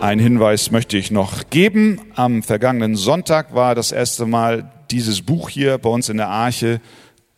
[0.00, 2.00] Ein Hinweis möchte ich noch geben.
[2.14, 6.80] Am vergangenen Sonntag war das erste Mal dieses Buch hier bei uns in der Arche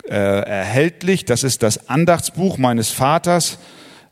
[0.05, 1.25] äh, erhältlich.
[1.25, 3.59] Das ist das Andachtsbuch meines Vaters.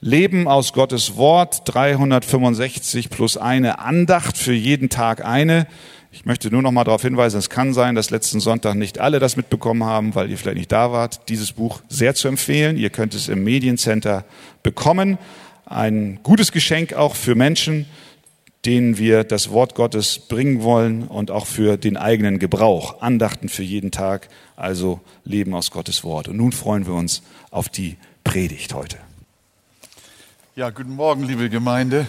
[0.01, 5.67] Leben aus Gottes Wort, 365 plus eine Andacht für jeden Tag eine.
[6.11, 9.19] Ich möchte nur noch mal darauf hinweisen, es kann sein, dass letzten Sonntag nicht alle
[9.19, 11.29] das mitbekommen haben, weil ihr vielleicht nicht da wart.
[11.29, 12.79] Dieses Buch sehr zu empfehlen.
[12.79, 14.25] Ihr könnt es im Mediencenter
[14.63, 15.19] bekommen.
[15.67, 17.85] Ein gutes Geschenk auch für Menschen,
[18.65, 23.01] denen wir das Wort Gottes bringen wollen und auch für den eigenen Gebrauch.
[23.01, 26.29] Andachten für jeden Tag, also Leben aus Gottes Wort.
[26.29, 28.99] Und nun freuen wir uns auf die Predigt heute.
[30.57, 32.07] Ja, guten Morgen, liebe Gemeinde.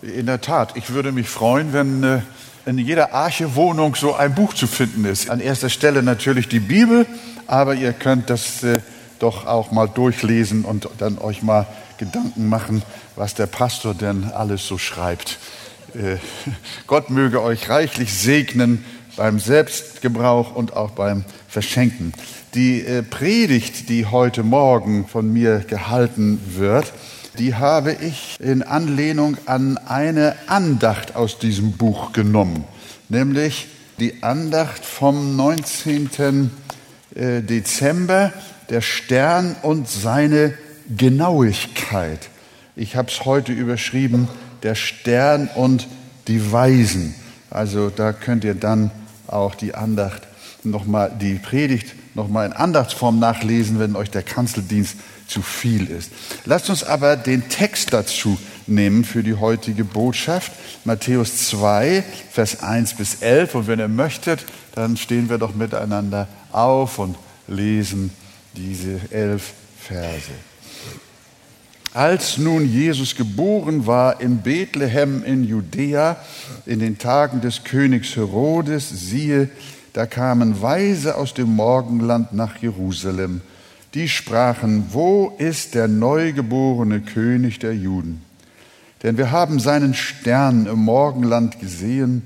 [0.00, 2.20] In der Tat, ich würde mich freuen, wenn äh,
[2.64, 5.28] in jeder Arche-Wohnung so ein Buch zu finden ist.
[5.28, 7.04] An erster Stelle natürlich die Bibel,
[7.46, 8.78] aber ihr könnt das äh,
[9.18, 11.66] doch auch mal durchlesen und dann euch mal
[11.98, 12.82] Gedanken machen,
[13.16, 15.38] was der Pastor denn alles so schreibt.
[15.94, 16.18] Äh,
[16.86, 18.84] Gott möge euch reichlich segnen
[19.16, 22.12] beim Selbstgebrauch und auch beim Verschenken.
[22.54, 26.92] Die äh, Predigt, die heute Morgen von mir gehalten wird,
[27.38, 32.64] die habe ich in Anlehnung an eine Andacht aus diesem Buch genommen,
[33.08, 36.50] nämlich die Andacht vom 19.
[37.14, 38.32] Äh, Dezember,
[38.68, 40.54] der Stern und seine
[40.96, 42.28] Genauigkeit.
[42.76, 44.28] Ich habe es heute überschrieben,
[44.62, 45.88] der Stern und
[46.28, 47.14] die Weisen.
[47.50, 48.90] Also da könnt ihr dann
[49.26, 50.22] auch die Andacht
[50.62, 56.10] nochmal, die Predigt nochmal in Andachtsform nachlesen, wenn euch der Kanzeldienst zu viel ist.
[56.44, 60.52] Lasst uns aber den Text dazu nehmen für die heutige Botschaft.
[60.84, 63.54] Matthäus 2, Vers 1 bis 11.
[63.54, 64.44] Und wenn ihr möchtet,
[64.74, 67.16] dann stehen wir doch miteinander auf und
[67.46, 68.10] lesen
[68.54, 70.49] diese elf Verse.
[71.92, 76.16] Als nun Jesus geboren war in Bethlehem in Judäa
[76.66, 79.48] in den Tagen des Königs Herodes, siehe,
[79.92, 83.40] da kamen Weise aus dem Morgenland nach Jerusalem
[83.94, 88.22] die sprachen, wo ist der neugeborene König der Juden?
[89.02, 92.22] Denn wir haben seinen Stern im Morgenland gesehen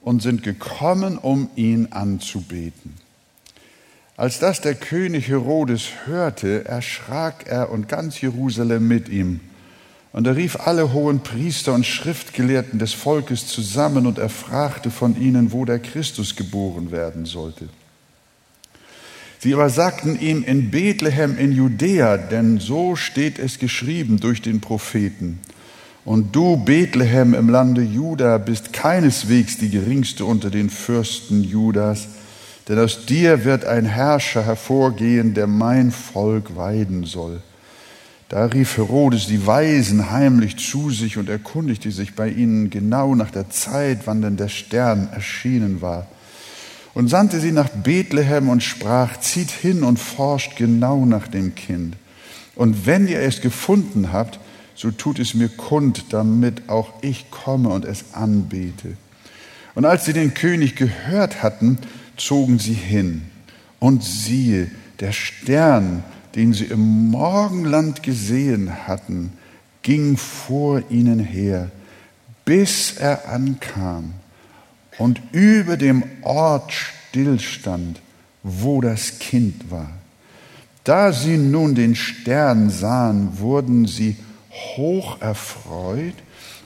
[0.00, 2.94] und sind gekommen, um ihn anzubeten.
[4.16, 9.40] Als das der König Herodes hörte, erschrak er und ganz Jerusalem mit ihm.
[10.12, 15.20] Und er rief alle hohen Priester und Schriftgelehrten des Volkes zusammen und er fragte von
[15.20, 17.68] ihnen, wo der Christus geboren werden sollte.
[19.40, 24.60] Sie aber sagten ihm in Bethlehem in Judäa, denn so steht es geschrieben durch den
[24.60, 25.40] Propheten.
[26.04, 32.06] Und du, Bethlehem im Lande Juda, bist keineswegs die geringste unter den Fürsten Judas,
[32.68, 37.42] denn aus dir wird ein Herrscher hervorgehen, der mein Volk weiden soll.
[38.28, 43.30] Da rief Herodes die Weisen heimlich zu sich und erkundigte sich bei ihnen genau nach
[43.30, 46.06] der Zeit, wann denn der Stern erschienen war
[46.94, 51.96] und sandte sie nach Bethlehem und sprach, zieht hin und forscht genau nach dem Kind.
[52.54, 54.38] Und wenn ihr es gefunden habt,
[54.76, 58.96] so tut es mir kund, damit auch ich komme und es anbete.
[59.74, 61.78] Und als sie den König gehört hatten,
[62.16, 63.22] zogen sie hin.
[63.78, 64.70] Und siehe,
[65.00, 66.04] der Stern,
[66.34, 69.32] den sie im Morgenland gesehen hatten,
[69.82, 71.70] ging vor ihnen her,
[72.44, 74.14] bis er ankam
[74.98, 78.00] und über dem Ort stillstand,
[78.42, 79.90] wo das Kind war.
[80.84, 84.16] Da sie nun den Stern sahen, wurden sie
[84.50, 86.14] hoch erfreut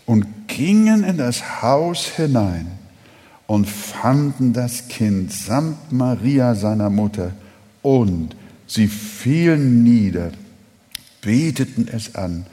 [0.07, 2.78] und gingen in das Haus hinein
[3.49, 7.33] und fanden das Kind samt Maria seiner Mutter
[7.81, 8.37] und
[8.67, 10.31] sie fielen nieder,
[11.23, 12.45] beteten es an,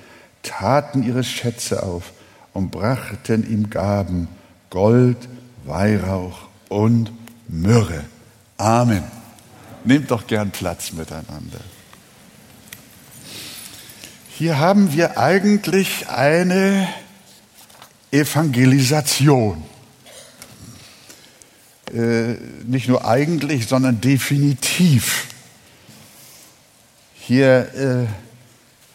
[0.41, 2.13] taten ihre Schätze auf
[2.53, 4.29] und brachten ihm Gaben,
[4.69, 5.17] Gold,
[5.65, 7.11] Weihrauch und
[7.49, 8.05] Myrrhe.
[8.57, 9.03] Amen.
[9.83, 11.59] Nehmt doch gern Platz miteinander.
[14.29, 16.87] Hier haben wir eigentlich eine
[18.11, 19.61] Evangelisation.
[21.93, 22.35] Äh,
[22.65, 25.27] nicht nur eigentlich, sondern definitiv.
[27.13, 28.07] Hier äh,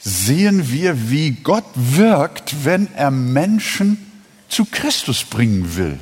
[0.00, 4.10] sehen wir, wie Gott wirkt, wenn er Menschen
[4.48, 6.00] zu Christus bringen will.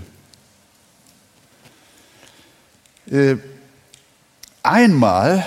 [3.11, 3.37] Äh,
[4.63, 5.45] einmal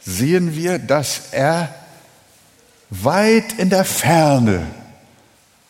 [0.00, 1.74] sehen wir, dass er
[2.90, 4.66] weit in der Ferne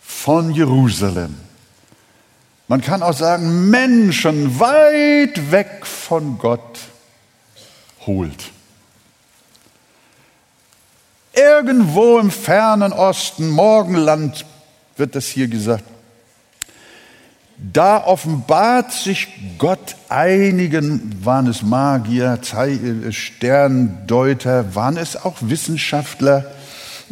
[0.01, 1.37] von Jerusalem,
[2.71, 6.79] man kann auch sagen Menschen weit weg von Gott
[8.07, 8.53] holt.
[11.33, 14.47] Irgendwo im fernen Osten, Morgenland
[14.97, 15.83] wird das hier gesagt,
[17.57, 19.27] Da offenbart sich
[19.59, 26.47] Gott einigen, waren es Magier, äh, Sterndeuter, waren es auch Wissenschaftler,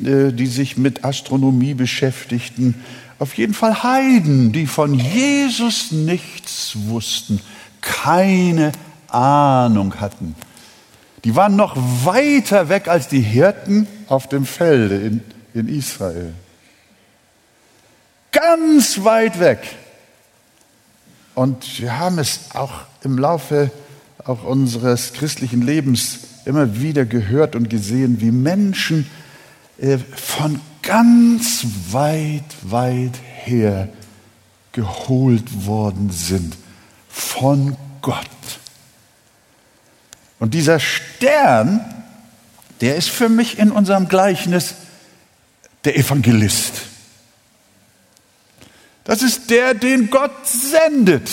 [0.05, 2.77] äh, die sich mit Astronomie beschäftigten.
[3.19, 7.41] Auf jeden Fall Heiden, die von Jesus nichts wussten,
[7.81, 8.73] keine
[9.09, 10.37] Ahnung hatten.
[11.25, 15.23] Die waren noch weiter weg als die Hirten auf dem Felde in,
[15.53, 16.33] in Israel.
[18.31, 19.59] Ganz weit weg.
[21.35, 23.71] Und wir haben es auch im Laufe
[24.25, 29.09] auch unseres christlichen Lebens immer wieder gehört und gesehen, wie Menschen
[29.79, 33.13] äh, von ganz weit, weit
[33.45, 33.91] her
[34.73, 36.57] geholt worden sind
[37.11, 38.27] von Gott.
[40.39, 41.85] Und dieser Stern,
[42.81, 44.77] der ist für mich in unserem Gleichnis
[45.85, 46.73] der Evangelist.
[49.05, 51.29] Das ist der, den Gott sendet.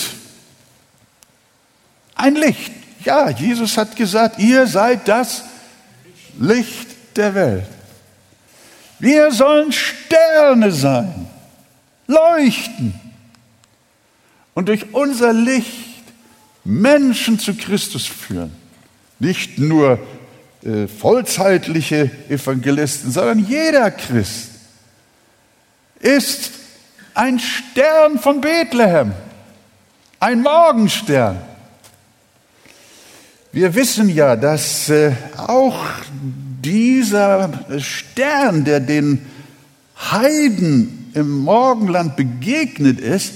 [2.14, 2.72] Ein Licht.
[3.04, 5.44] Ja, Jesus hat gesagt, ihr seid das
[6.38, 7.75] Licht der Welt.
[8.98, 11.26] Wir sollen Sterne sein,
[12.06, 12.94] leuchten
[14.54, 16.02] und durch unser Licht
[16.64, 18.52] Menschen zu Christus führen.
[19.18, 19.98] Nicht nur
[20.62, 24.50] äh, vollzeitliche Evangelisten, sondern jeder Christ
[26.00, 26.52] ist
[27.14, 29.12] ein Stern von Bethlehem,
[30.20, 31.40] ein Morgenstern.
[33.52, 35.78] Wir wissen ja, dass äh, auch
[36.66, 39.24] dieser Stern, der den
[39.96, 43.32] Heiden im Morgenland begegnet ist,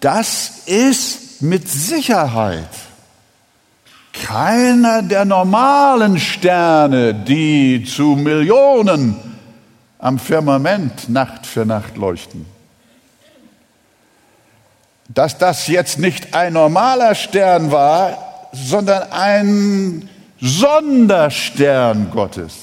[0.00, 2.68] das ist mit Sicherheit
[4.24, 9.16] keiner der normalen Sterne, die zu Millionen
[9.98, 12.46] am Firmament Nacht für Nacht leuchten.
[15.08, 20.08] Dass das jetzt nicht ein normaler Stern war, sondern ein
[20.40, 22.54] Sonderstern Gottes.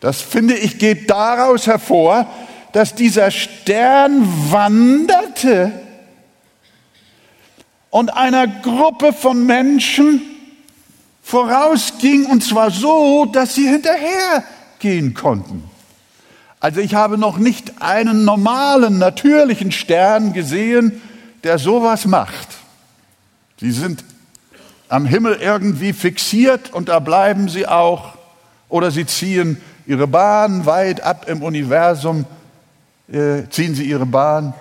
[0.00, 2.26] Das finde ich geht daraus hervor,
[2.72, 5.72] dass dieser Stern wanderte
[7.90, 10.22] und einer Gruppe von Menschen
[11.22, 15.64] vorausging und zwar so, dass sie hinterhergehen konnten.
[16.58, 21.00] Also ich habe noch nicht einen normalen, natürlichen Stern gesehen,
[21.44, 22.48] der sowas macht.
[23.60, 24.04] Sie sind
[24.92, 28.18] am Himmel irgendwie fixiert und da bleiben sie auch.
[28.68, 29.56] Oder sie ziehen
[29.86, 32.26] ihre Bahn weit ab im Universum,
[33.10, 34.52] äh, ziehen sie ihre Bahn.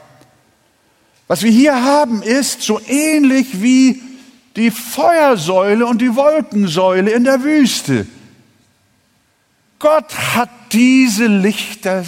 [1.27, 4.01] Was wir hier haben, ist so ähnlich wie
[4.55, 8.07] die Feuersäule und die Wolkensäule in der Wüste.
[9.79, 12.05] Gott hat diese Lichter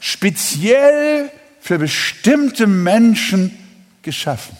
[0.00, 3.58] speziell für bestimmte Menschen
[4.00, 4.56] geschaffen.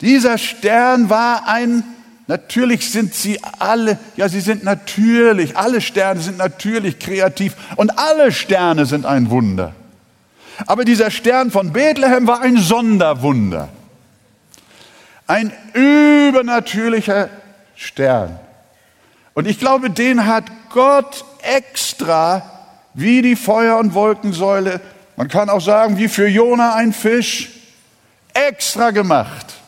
[0.00, 1.84] Dieser Stern war ein,
[2.26, 8.32] natürlich sind sie alle, ja, sie sind natürlich, alle Sterne sind natürlich kreativ und alle
[8.32, 9.74] Sterne sind ein Wunder.
[10.66, 13.68] Aber dieser Stern von Bethlehem war ein Sonderwunder.
[15.26, 17.30] Ein übernatürlicher
[17.76, 18.38] Stern.
[19.34, 22.42] Und ich glaube, den hat Gott extra
[22.94, 24.80] wie die Feuer- und Wolkensäule,
[25.16, 27.50] man kann auch sagen, wie für Jona ein Fisch,
[28.32, 29.59] extra gemacht.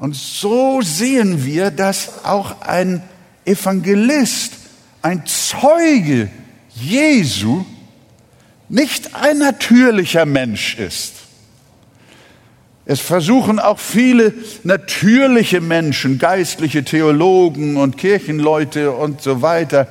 [0.00, 3.02] Und so sehen wir, dass auch ein
[3.44, 4.54] Evangelist,
[5.02, 6.30] ein Zeuge
[6.74, 7.66] Jesu
[8.70, 11.12] nicht ein natürlicher Mensch ist.
[12.86, 14.32] Es versuchen auch viele
[14.64, 19.86] natürliche Menschen, geistliche Theologen und Kirchenleute und so weiter,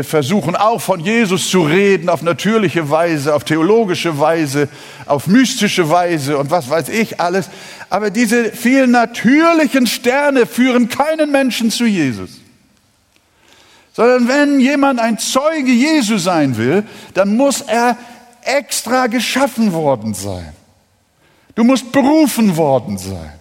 [0.00, 4.68] versuchen auch von Jesus zu reden auf natürliche Weise, auf theologische Weise,
[5.04, 7.50] auf mystische Weise und was weiß ich alles.
[7.90, 12.40] Aber diese vielen natürlichen Sterne führen keinen Menschen zu Jesus.
[13.92, 17.98] Sondern wenn jemand ein Zeuge Jesu sein will, dann muss er
[18.44, 20.54] extra geschaffen worden sein.
[21.54, 23.32] Du musst berufen worden sein.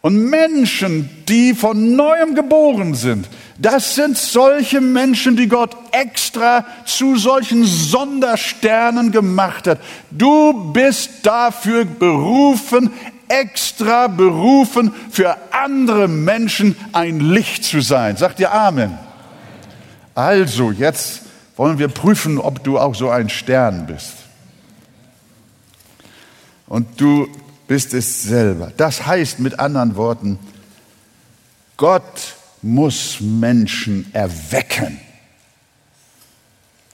[0.00, 7.16] Und Menschen, die von neuem geboren sind, das sind solche Menschen, die Gott extra zu
[7.16, 9.80] solchen Sondersternen gemacht hat.
[10.10, 12.90] Du bist dafür berufen,
[13.28, 18.16] extra berufen, für andere Menschen ein Licht zu sein.
[18.16, 18.98] Sagt ihr Amen.
[20.14, 21.22] Also, jetzt
[21.56, 24.12] wollen wir prüfen, ob du auch so ein Stern bist
[26.66, 27.28] und du
[27.66, 28.72] bist es selber.
[28.76, 30.38] Das heißt mit anderen Worten,
[31.76, 32.35] Gott
[32.66, 34.98] muss Menschen erwecken.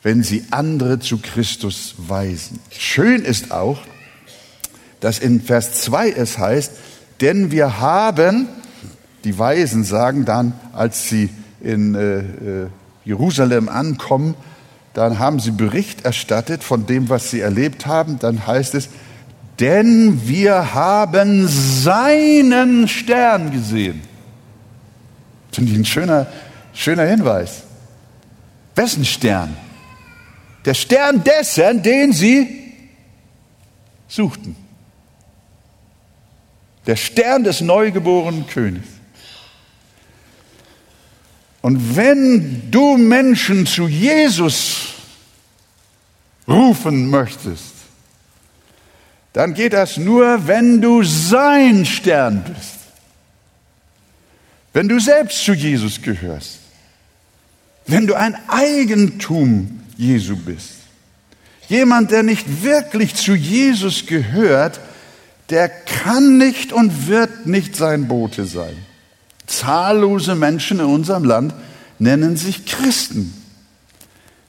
[0.04, 2.58] wenn sie andere zu Christus weisen.
[2.70, 3.78] Schön ist auch,
[4.98, 6.72] dass in Vers 2 es heißt,
[7.20, 8.48] denn wir haben,
[9.22, 12.68] die Weisen sagen dann, als sie in äh, äh,
[13.04, 14.34] Jerusalem ankommen,
[14.92, 18.18] dann haben sie Bericht erstattet von dem, was sie erlebt haben.
[18.18, 18.88] Dann heißt es,
[19.60, 24.11] denn wir haben seinen Stern gesehen.
[25.52, 26.26] Finde ich ein schöner,
[26.74, 27.62] schöner Hinweis.
[28.74, 29.56] Wessen Stern?
[30.64, 32.74] Der Stern dessen, den sie
[34.08, 34.56] suchten.
[36.86, 38.88] Der Stern des neugeborenen Königs.
[41.60, 44.94] Und wenn du Menschen zu Jesus
[46.48, 47.72] rufen möchtest,
[49.32, 52.71] dann geht das nur, wenn du sein Stern bist.
[54.72, 56.58] Wenn du selbst zu Jesus gehörst.
[57.86, 60.74] Wenn du ein Eigentum Jesu bist.
[61.68, 64.80] Jemand, der nicht wirklich zu Jesus gehört,
[65.50, 68.76] der kann nicht und wird nicht sein Bote sein.
[69.46, 71.54] Zahllose Menschen in unserem Land
[71.98, 73.34] nennen sich Christen.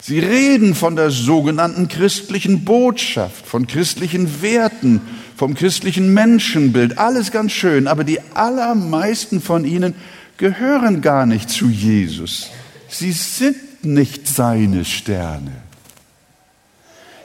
[0.01, 5.01] Sie reden von der sogenannten christlichen Botschaft, von christlichen Werten,
[5.43, 9.93] vom christlichen Menschenbild, alles ganz schön, aber die allermeisten von ihnen
[10.37, 12.49] gehören gar nicht zu Jesus.
[12.87, 15.51] Sie sind nicht seine Sterne.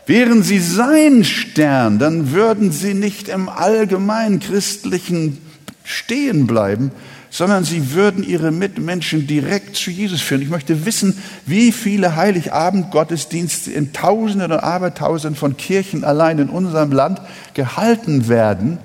[0.04, 5.38] Wären sie sein Stern, dann würden sie nicht im allgemeinen christlichen
[5.84, 6.90] stehen bleiben,
[7.30, 10.42] sondern sie würden ihre Mitmenschen direkt zu Jesus führen.
[10.42, 11.16] Ich möchte wissen,
[11.46, 17.20] wie viele Heiligabend-Gottesdienste in Tausenden und Abertausenden von Kirchen allein in unserem Land
[17.54, 18.78] gehalten werden.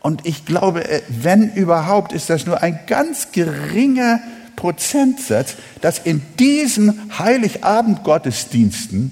[0.00, 4.20] Und ich glaube, äh, wenn überhaupt, ist das nur ein ganz geringer
[4.54, 9.10] Prozentsatz, dass in diesen Heiligabend-Gottesdiensten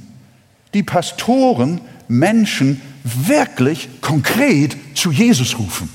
[0.73, 5.89] die Pastoren Menschen wirklich konkret zu Jesus rufen.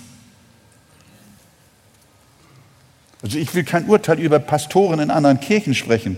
[3.22, 6.18] Also ich will kein Urteil über Pastoren in anderen Kirchen sprechen,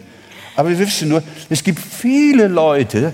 [0.55, 3.13] aber wir wissen nur, es gibt viele Leute,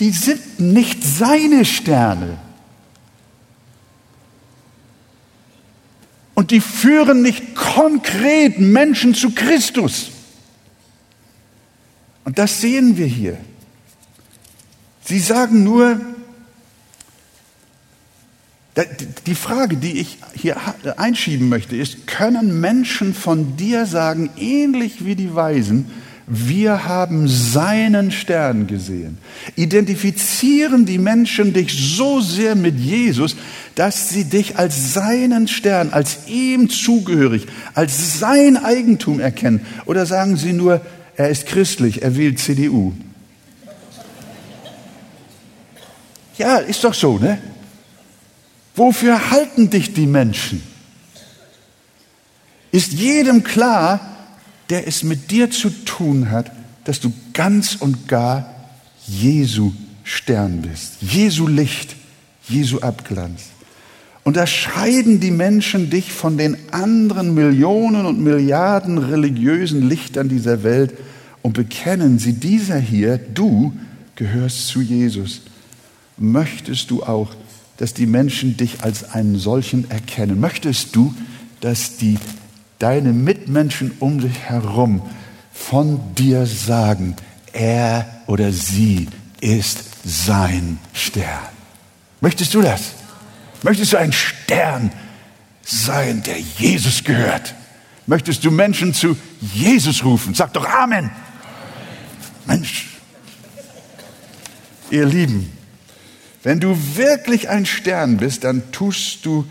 [0.00, 2.38] die sind nicht seine Sterne.
[6.34, 10.10] Und die führen nicht konkret Menschen zu Christus.
[12.24, 13.36] Und das sehen wir hier.
[15.04, 16.00] Sie sagen nur,
[19.26, 20.56] die Frage, die ich hier
[20.96, 25.90] einschieben möchte, ist, können Menschen von dir sagen, ähnlich wie die Weisen,
[26.32, 29.18] wir haben seinen Stern gesehen.
[29.56, 33.34] Identifizieren die Menschen dich so sehr mit Jesus,
[33.74, 39.66] dass sie dich als seinen Stern, als ihm zugehörig, als sein Eigentum erkennen?
[39.86, 40.80] Oder sagen sie nur,
[41.16, 42.92] er ist christlich, er wählt CDU?
[46.38, 47.38] Ja, ist doch so, ne?
[48.76, 50.62] Wofür halten dich die Menschen?
[52.72, 54.00] Ist jedem klar,
[54.68, 56.52] der es mit dir zu tun hat,
[56.84, 58.54] dass du ganz und gar
[59.06, 59.72] Jesu
[60.04, 61.96] Stern bist, Jesu Licht,
[62.48, 63.42] Jesu Abglanz.
[64.22, 70.94] Unterscheiden die Menschen dich von den anderen Millionen und Milliarden religiösen Lichtern dieser Welt
[71.42, 73.72] und bekennen sie, dieser hier, du
[74.14, 75.40] gehörst zu Jesus
[76.20, 77.34] möchtest du auch,
[77.80, 80.38] dass die Menschen dich als einen solchen erkennen?
[80.38, 81.14] Möchtest du,
[81.62, 82.18] dass die,
[82.78, 85.00] deine Mitmenschen um dich herum
[85.50, 87.16] von dir sagen,
[87.54, 89.08] er oder sie
[89.40, 91.48] ist sein Stern?
[92.20, 92.92] Möchtest du das?
[93.62, 94.92] Möchtest du ein Stern
[95.62, 97.54] sein, der Jesus gehört?
[98.06, 100.34] Möchtest du Menschen zu Jesus rufen?
[100.34, 101.10] Sag doch Amen.
[102.44, 102.88] Mensch,
[104.90, 105.50] ihr Lieben,
[106.42, 109.46] wenn du wirklich ein Stern bist, dann tust du,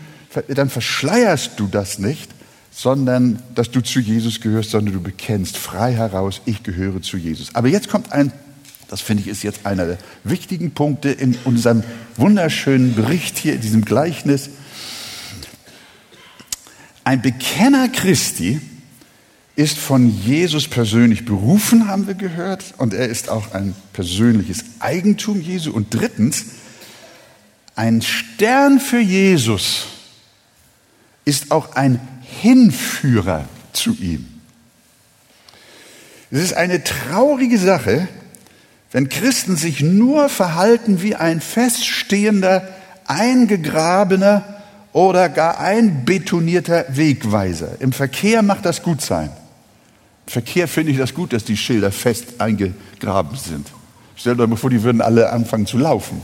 [0.48, 2.30] dann verschleierst du das nicht,
[2.70, 7.54] sondern dass du zu Jesus gehörst, sondern du bekennst frei heraus, ich gehöre zu Jesus.
[7.54, 8.32] Aber jetzt kommt ein,
[8.88, 11.84] das finde ich ist jetzt einer der wichtigen Punkte in unserem
[12.16, 14.50] wunderschönen Bericht hier, in diesem Gleichnis.
[17.04, 18.60] Ein Bekenner Christi
[19.56, 25.40] ist von Jesus persönlich berufen, haben wir gehört, und er ist auch ein persönliches Eigentum
[25.40, 25.72] Jesu.
[25.72, 26.46] Und drittens,
[27.80, 29.86] ein Stern für Jesus
[31.24, 31.98] ist auch ein
[32.42, 34.28] Hinführer zu ihm.
[36.30, 38.06] Es ist eine traurige Sache,
[38.92, 42.68] wenn Christen sich nur verhalten wie ein feststehender,
[43.06, 47.76] eingegrabener oder gar einbetonierter Wegweiser.
[47.80, 49.30] Im Verkehr macht das gut sein.
[50.26, 53.68] Verkehr finde ich das gut, dass die Schilder fest eingegraben sind.
[54.16, 56.20] Stellt euch mal vor, die würden alle anfangen zu laufen.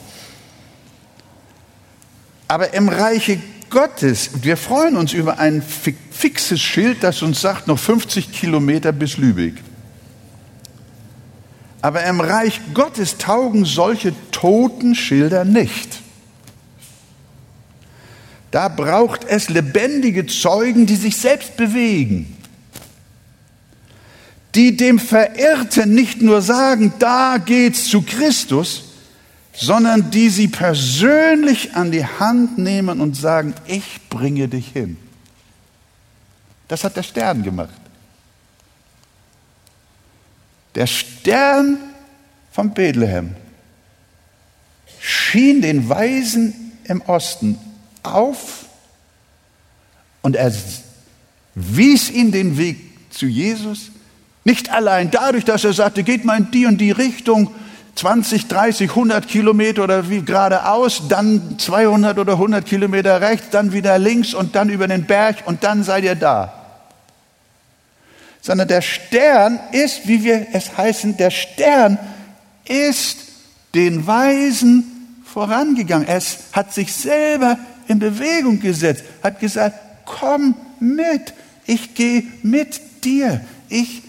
[2.49, 7.79] Aber im Reiche Gottes, wir freuen uns über ein fixes Schild, das uns sagt, noch
[7.79, 9.55] 50 Kilometer bis Lübeck.
[11.83, 16.01] Aber im Reich Gottes taugen solche toten Schilder nicht.
[18.51, 22.37] Da braucht es lebendige Zeugen, die sich selbst bewegen,
[24.55, 28.86] die dem Verirrten nicht nur sagen, da geht's zu Christus,
[29.57, 34.99] sondern die sie persönlich an die Hand nehmen und sagen, ich bringe dich hin.
[36.69, 37.81] Das hat der Stern gemacht.
[40.75, 41.79] Der Stern
[42.53, 43.35] von Bethlehem
[45.01, 47.59] schien den Weisen im Osten
[48.03, 48.67] auf
[50.21, 50.53] und er
[51.55, 52.79] wies ihnen den Weg
[53.11, 53.91] zu Jesus.
[54.45, 57.55] Nicht allein dadurch, dass er sagte, geht mal in die und die Richtung,
[57.97, 63.99] 20, 30, 100 Kilometer oder wie geradeaus, dann 200 oder 100 Kilometer rechts, dann wieder
[63.99, 66.53] links und dann über den Berg und dann seid ihr da.
[68.43, 71.99] Sondern der Stern ist, wie wir es heißen, der Stern
[72.67, 73.17] ist
[73.75, 76.07] den Weisen vorangegangen.
[76.07, 81.33] Es hat sich selber in Bewegung gesetzt, hat gesagt, komm mit,
[81.65, 84.03] ich gehe mit dir, ich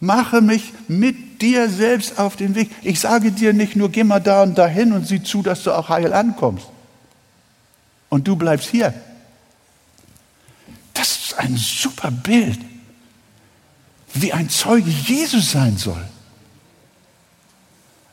[0.00, 2.70] mache mich mit dir selbst auf den Weg.
[2.82, 5.72] Ich sage dir nicht nur, geh mal da und dahin und sieh zu, dass du
[5.72, 6.66] auch heil ankommst.
[8.08, 8.94] Und du bleibst hier.
[10.94, 12.58] Das ist ein super Bild,
[14.14, 16.08] wie ein Zeuge Jesus sein soll.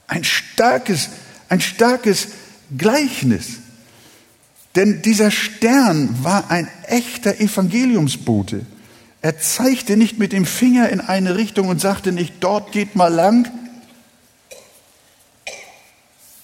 [0.08, 1.10] Ein starkes,
[1.50, 2.28] ein starkes
[2.78, 3.60] Gleichnis.
[4.76, 8.66] Denn dieser Stern war ein echter Evangeliumsbote.
[9.26, 13.12] Er zeigte nicht mit dem Finger in eine Richtung und sagte nicht, dort geht mal
[13.12, 13.50] lang.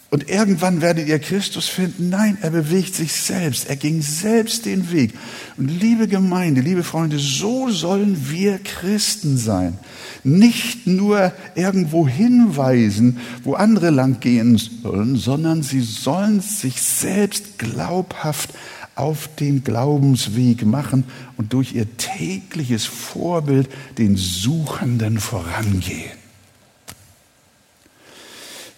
[0.10, 2.10] Und irgendwann werdet ihr Christus finden.
[2.10, 3.70] Nein, er bewegt sich selbst.
[3.70, 5.14] Er ging selbst den Weg.
[5.58, 9.78] Und liebe Gemeinde, liebe Freunde, so sollen wir Christen sein.
[10.24, 18.50] Nicht nur irgendwo hinweisen, wo andere lang gehen sollen, sondern sie sollen sich selbst glaubhaft
[18.96, 21.06] auf den Glaubensweg machen
[21.38, 26.12] und durch ihr tägliches Vorbild den Suchenden vorangehen.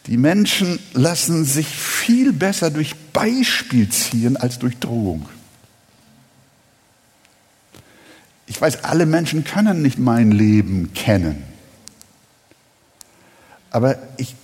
[0.07, 5.27] Die Menschen lassen sich viel besser durch Beispiel ziehen als durch Drohung.
[8.47, 11.43] Ich weiß, alle Menschen können nicht mein Leben kennen.
[13.71, 14.35] Aber ich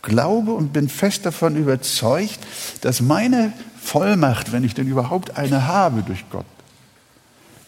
[0.00, 2.38] glaube und bin fest davon überzeugt,
[2.80, 3.52] dass meine
[3.84, 6.46] Vollmacht, wenn ich denn überhaupt eine habe durch Gott,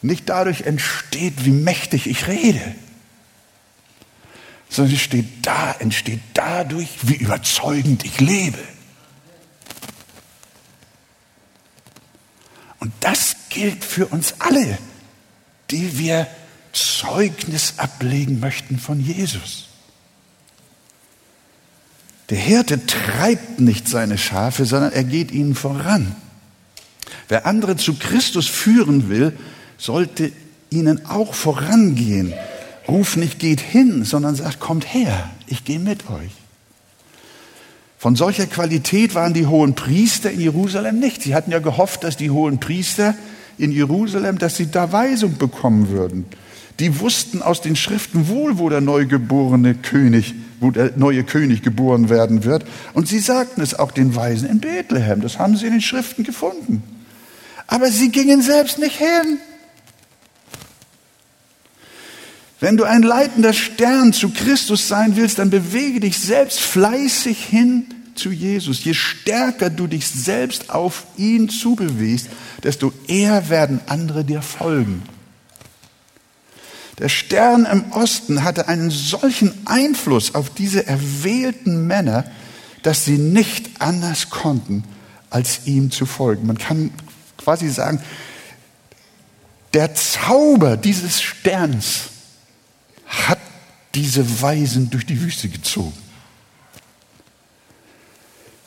[0.03, 2.75] nicht dadurch entsteht, wie mächtig ich rede,
[4.69, 8.59] sondern sie steht da, entsteht dadurch, wie überzeugend ich lebe.
[12.81, 14.79] Und das gilt für uns alle,
[15.71, 16.27] die wir
[16.73, 19.69] Zeugnis ablegen möchten von Jesus.
[22.31, 26.17] Der Hirte treibt nicht seine Schafe, sondern er geht ihnen voran.
[27.29, 29.33] Wer andere zu Christus führen will,
[29.79, 30.33] sollte
[30.71, 32.33] ihnen auch vorangehen.
[32.89, 36.33] Ruf nicht geht hin, sondern sagt, kommt her, ich gehe mit euch.
[37.99, 41.23] Von solcher Qualität waren die hohen Priester in Jerusalem nicht.
[41.23, 43.15] Sie hatten ja gehofft, dass die hohen Priester
[43.59, 46.27] in Jerusalem, dass sie da Weisung bekommen würden.
[46.79, 52.09] Die wussten aus den Schriften wohl, wo der neugeborene König wo der neue König geboren
[52.09, 52.65] werden wird.
[52.95, 55.21] Und sie sagten es auch den Weisen in Bethlehem.
[55.21, 56.83] Das haben sie in den Schriften gefunden.
[57.67, 59.39] Aber sie gingen selbst nicht hin.
[62.59, 67.87] Wenn du ein leitender Stern zu Christus sein willst, dann bewege dich selbst fleißig hin
[68.15, 68.83] zu Jesus.
[68.83, 72.29] Je stärker du dich selbst auf ihn zubewegst,
[72.63, 75.03] desto eher werden andere dir folgen.
[76.99, 82.25] Der Stern im Osten hatte einen solchen Einfluss auf diese erwählten Männer,
[82.83, 84.85] dass sie nicht anders konnten,
[85.29, 86.47] als ihm zu folgen.
[86.47, 86.91] Man kann
[87.37, 88.01] quasi sagen,
[89.75, 92.09] der Zauber dieses Sterns
[93.05, 93.39] hat
[93.95, 96.06] diese Weisen durch die Wüste gezogen.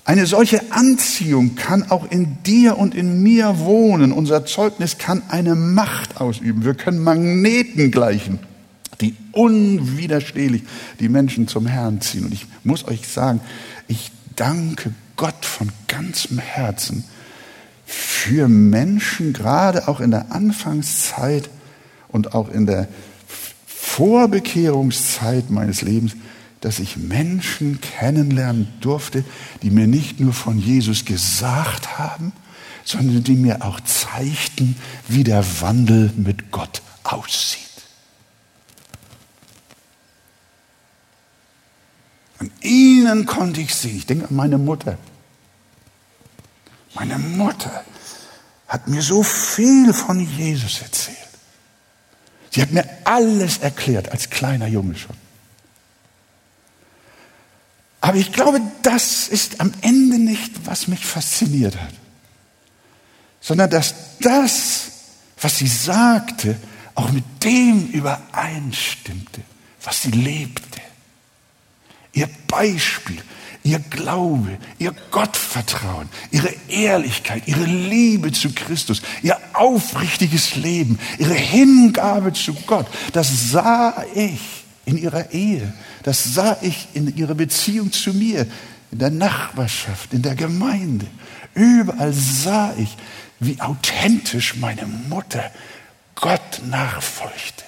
[0.10, 4.12] Eine solche Anziehung kann auch in dir und in mir wohnen.
[4.12, 6.66] Unser Zeugnis kann eine Macht ausüben.
[6.66, 8.40] Wir können Magneten gleichen,
[9.02, 10.64] die unwiderstehlich
[11.00, 12.26] die Menschen zum Herrn ziehen.
[12.26, 13.40] Und ich muss euch sagen,
[13.88, 17.04] ich danke Gott von ganzem Herzen
[17.86, 21.52] für Menschen, gerade auch in der Anfangszeit
[22.08, 22.88] und auch in der
[23.68, 26.14] Vorbekehrungszeit meines Lebens,
[26.62, 29.24] dass ich Menschen kennenlernen durfte,
[29.62, 32.34] die mir nicht nur von Jesus gesagt haben,
[32.84, 34.76] sondern die mir auch zeigten,
[35.08, 37.70] wie der Wandel mit Gott aussieht.
[42.40, 43.98] An ihnen konnte ich sehen.
[43.98, 44.98] Ich denke an meine Mutter.
[46.96, 47.84] Meine Mutter
[48.68, 51.18] hat mir so viel von Jesus erzählt.
[52.52, 55.16] Sie hat mir alles erklärt, als kleiner Junge schon.
[58.02, 61.94] Aber ich glaube, das ist am Ende nicht, was mich fasziniert hat,
[63.42, 64.92] sondern dass das,
[65.40, 66.58] was sie sagte,
[66.96, 69.42] auch mit dem übereinstimmte,
[69.84, 70.82] was sie lebte.
[72.14, 73.22] Ihr Beispiel,
[73.64, 82.34] ihr Glaube, ihr Gottvertrauen, ihre Ehrlichkeit, ihre Liebe zu Christus, ihr aufrichtiges Leben, ihre Hingabe
[82.34, 84.40] zu Gott, das sah ich
[84.86, 88.48] in ihrer Ehe, das sah ich in ihrer Beziehung zu mir,
[88.92, 91.08] in der Nachbarschaft, in der Gemeinde.
[91.54, 92.98] Überall sah ich,
[93.40, 95.52] wie authentisch meine Mutter
[96.16, 97.64] Gott nachfolgte.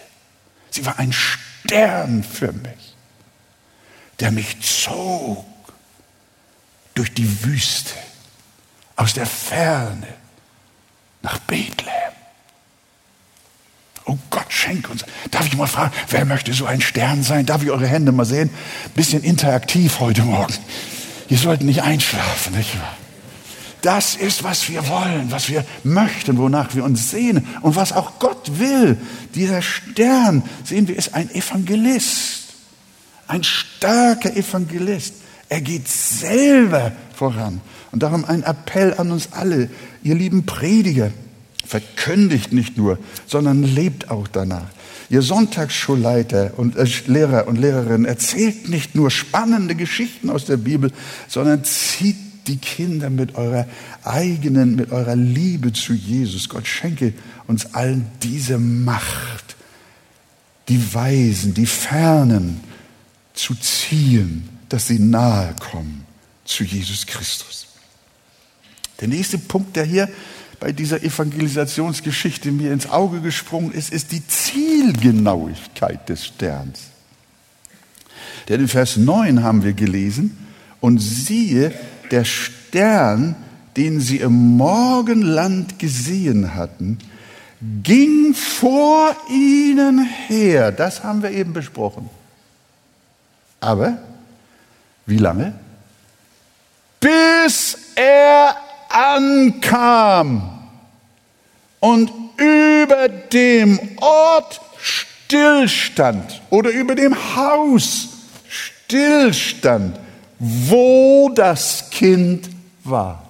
[0.70, 2.96] Sie war ein Stern für mich,
[4.20, 5.46] der mich zog
[6.94, 7.94] durch die Wüste,
[8.96, 10.08] aus der Ferne
[11.22, 12.01] nach Bethlehem.
[14.06, 15.06] Oh Gott, schenk uns.
[15.30, 17.46] Darf ich mal fragen, wer möchte so ein Stern sein?
[17.46, 18.50] Darf ich eure Hände mal sehen?
[18.96, 20.54] Bisschen interaktiv heute Morgen.
[21.30, 22.98] Ihr sollten nicht einschlafen, nicht wahr?
[23.82, 28.20] Das ist, was wir wollen, was wir möchten, wonach wir uns sehnen und was auch
[28.20, 28.98] Gott will.
[29.34, 32.54] Dieser Stern, sehen wir, ist ein Evangelist,
[33.28, 35.16] ein starker Evangelist.
[35.50, 37.62] Er geht selber voran.
[37.92, 39.70] Und darum ein Appell an uns alle,
[40.04, 41.12] ihr lieben Prediger,
[41.72, 44.68] verkündigt nicht nur, sondern lebt auch danach.
[45.10, 50.92] Ihr Sonntagsschulleiter und äh, Lehrer und Lehrerinnen erzählt nicht nur spannende Geschichten aus der Bibel,
[51.28, 53.68] sondern zieht die Kinder mit eurer
[54.04, 56.50] eigenen, mit eurer Liebe zu Jesus.
[56.50, 57.14] Gott schenke
[57.48, 59.56] uns allen diese Macht,
[60.68, 62.62] die Weisen, die Fernen
[63.34, 66.06] zu ziehen dass sie nahe kommen
[66.46, 67.68] zu Jesus Christus.
[69.02, 70.10] Der nächste Punkt, der hier
[70.62, 76.82] bei dieser Evangelisationsgeschichte mir ins Auge gesprungen ist, ist die Zielgenauigkeit des Sterns.
[78.48, 80.38] Denn in Vers 9 haben wir gelesen,
[80.80, 81.74] und siehe,
[82.12, 83.36] der Stern,
[83.76, 87.00] den sie im Morgenland gesehen hatten,
[87.82, 90.72] ging vor ihnen her.
[90.72, 92.08] Das haben wir eben besprochen.
[93.60, 93.98] Aber
[95.08, 95.56] wie lange?
[97.00, 98.56] Bis er
[98.90, 100.51] ankam
[101.82, 108.08] und über dem Ort stillstand oder über dem Haus
[108.48, 110.00] stillstand,
[110.40, 112.50] wo das Kind
[112.84, 113.28] war.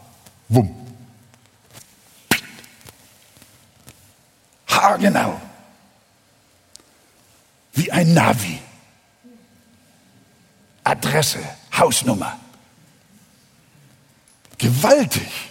[0.50, 0.76] Wumm.
[4.68, 5.40] Haargenau.
[7.74, 8.60] Wie ein Navi.
[10.84, 11.40] Adresse.
[11.78, 12.38] Hausnummer.
[14.58, 15.51] Gewaltig.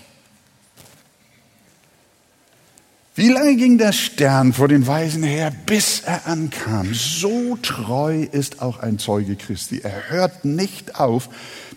[3.21, 6.95] Wie lange ging der Stern vor den Weisen her, bis er ankam?
[6.95, 9.81] So treu ist auch ein Zeuge Christi.
[9.83, 11.29] Er hört nicht auf,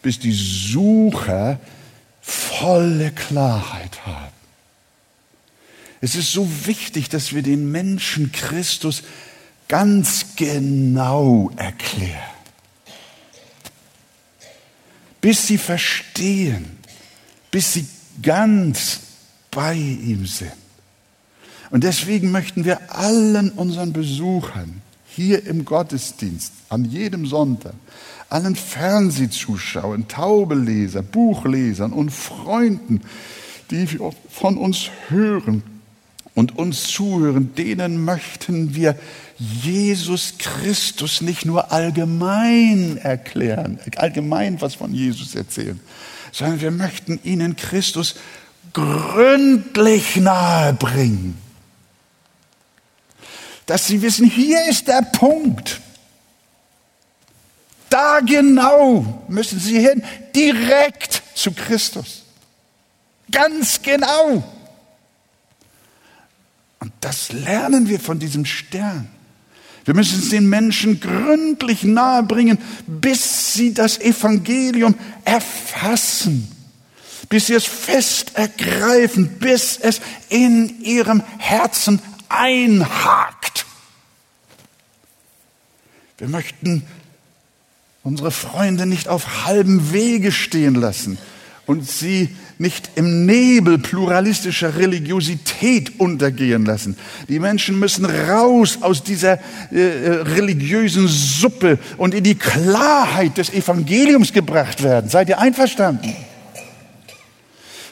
[0.01, 1.59] bis die Sucher
[2.21, 4.31] volle Klarheit haben.
[5.99, 9.03] Es ist so wichtig, dass wir den Menschen Christus
[9.67, 12.33] ganz genau erklären
[15.23, 16.77] bis sie verstehen,
[17.49, 17.87] bis sie
[18.21, 18.99] ganz
[19.49, 20.62] bei ihm sind.
[21.73, 27.73] Und deswegen möchten wir allen unseren Besuchern hier im Gottesdienst, an jedem Sonntag,
[28.29, 33.01] allen Fernsehzuschauern, Taubeleser, Buchlesern und Freunden,
[33.71, 33.87] die
[34.29, 35.63] von uns hören
[36.35, 38.95] und uns zuhören, denen möchten wir
[39.39, 45.79] Jesus Christus nicht nur allgemein erklären, allgemein was von Jesus erzählen,
[46.31, 48.13] sondern wir möchten ihnen Christus
[48.73, 51.42] gründlich nahe bringen.
[53.65, 55.79] Dass sie wissen, hier ist der Punkt.
[57.89, 60.03] Da genau müssen sie hin,
[60.35, 62.23] direkt zu Christus.
[63.31, 64.43] Ganz genau.
[66.79, 69.09] Und das lernen wir von diesem Stern.
[69.85, 74.95] Wir müssen es den Menschen gründlich nahebringen, bis sie das Evangelium
[75.25, 76.47] erfassen,
[77.29, 79.99] bis sie es fest ergreifen, bis es
[80.29, 83.52] in ihrem Herzen einhakt.
[86.23, 86.83] Wir möchten
[88.01, 91.17] unsere Freunde nicht auf halbem Wege stehen lassen
[91.65, 96.95] und sie nicht im Nebel pluralistischer Religiosität untergehen lassen.
[97.27, 99.33] Die Menschen müssen raus aus dieser
[99.73, 105.09] äh, äh, religiösen Suppe und in die Klarheit des Evangeliums gebracht werden.
[105.09, 106.15] Seid ihr einverstanden?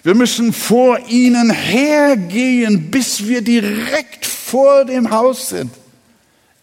[0.04, 5.74] Wir müssen vor ihnen hergehen, bis wir direkt vor dem Haus sind,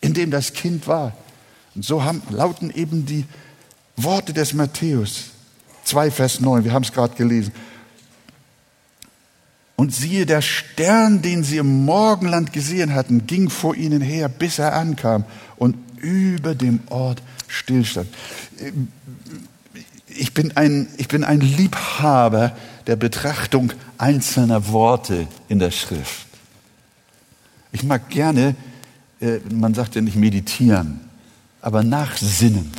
[0.00, 1.12] in dem das Kind war.
[1.78, 3.24] Und so haben, lauten eben die
[3.96, 5.26] Worte des Matthäus
[5.84, 6.64] 2, Vers 9.
[6.64, 7.52] Wir haben es gerade gelesen.
[9.76, 14.58] Und siehe, der Stern, den sie im Morgenland gesehen hatten, ging vor ihnen her, bis
[14.58, 18.08] er ankam und über dem Ort stillstand.
[20.08, 22.56] Ich bin ein, ich bin ein Liebhaber
[22.88, 26.26] der Betrachtung einzelner Worte in der Schrift.
[27.70, 28.56] Ich mag gerne,
[29.20, 31.07] äh, man sagt ja nicht meditieren,
[31.68, 32.72] aber nachsinnen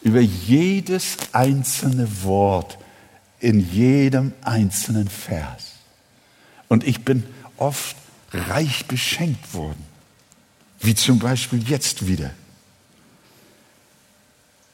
[0.00, 2.78] über jedes einzelne Wort
[3.38, 5.74] in jedem einzelnen Vers.
[6.68, 7.22] Und ich bin
[7.58, 7.96] oft
[8.32, 9.84] reich beschenkt worden,
[10.80, 12.30] wie zum Beispiel jetzt wieder.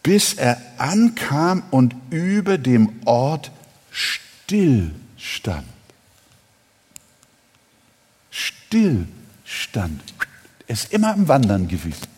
[0.05, 3.51] Bis er ankam und über dem Ort
[3.91, 5.67] still stand.
[8.31, 9.09] Still
[9.45, 10.01] stand.
[10.69, 12.14] Er ist immer am Wandern gewesen.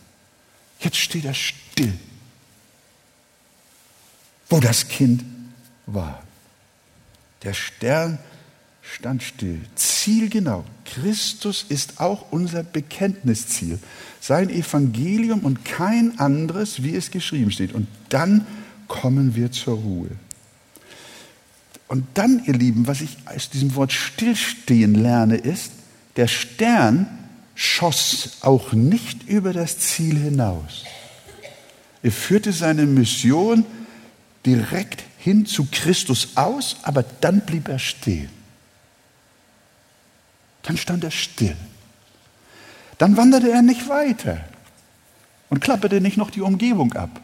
[0.81, 1.93] Jetzt steht er still,
[4.49, 5.25] wo das Kind
[5.87, 6.23] war.
[7.43, 8.19] Der Stern
[8.83, 9.61] stand still.
[9.75, 10.65] Zielgenau.
[10.85, 13.79] Christus ist auch unser Bekenntnisziel.
[14.21, 17.73] Sein Evangelium und kein anderes, wie es geschrieben steht.
[17.73, 18.47] Und dann
[18.89, 20.11] kommen wir zur Ruhe.
[21.89, 25.73] Und dann, ihr Lieben, was ich aus diesem Wort stillstehen lerne, ist,
[26.17, 27.07] der Stern
[27.57, 30.85] schoss auch nicht über das Ziel hinaus.
[32.03, 33.65] Er führte seine Mission
[34.45, 38.29] direkt hin zu Christus aus, aber dann blieb er stehen.
[40.63, 41.57] Dann stand er still.
[42.99, 44.45] Dann wanderte er nicht weiter
[45.49, 47.21] und klapperte nicht noch die Umgebung ab,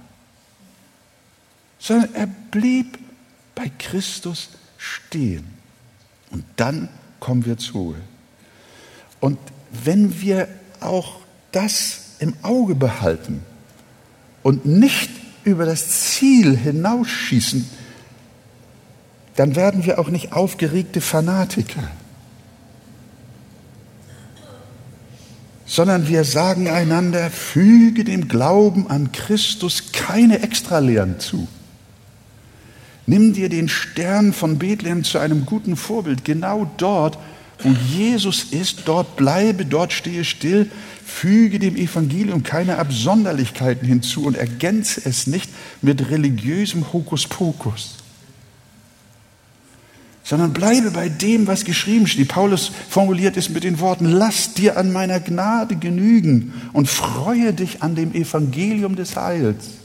[1.79, 2.99] sondern er blieb
[3.55, 5.47] bei Christus stehen.
[6.31, 6.89] Und dann
[7.21, 8.01] kommen wir zur Ruhe.
[9.21, 9.39] Und
[9.73, 10.49] wenn wir
[10.81, 11.17] auch
[11.51, 13.43] das im Auge behalten
[14.43, 15.11] und nicht
[15.45, 17.69] über das Ziel hinausschießen,
[19.37, 21.83] dann werden wir auch nicht aufgeregte Fanatiker.
[25.73, 31.49] sondern wir sagen einander, füge dem Glauben an Christus keine Extralehren zu.
[33.07, 36.27] Nimm dir den Stern von Bethlehem zu einem guten Vorbild.
[36.27, 37.19] Genau dort,
[37.63, 40.71] wo Jesus ist, dort bleibe, dort stehe still,
[41.05, 47.97] füge dem Evangelium keine Absonderlichkeiten hinzu und ergänze es nicht mit religiösem Hokuspokus
[50.25, 52.29] sondern bleibe bei dem, was geschrieben steht.
[52.29, 57.83] Paulus formuliert es mit den Worten, lass dir an meiner Gnade genügen und freue dich
[57.83, 59.82] an dem Evangelium des Heils.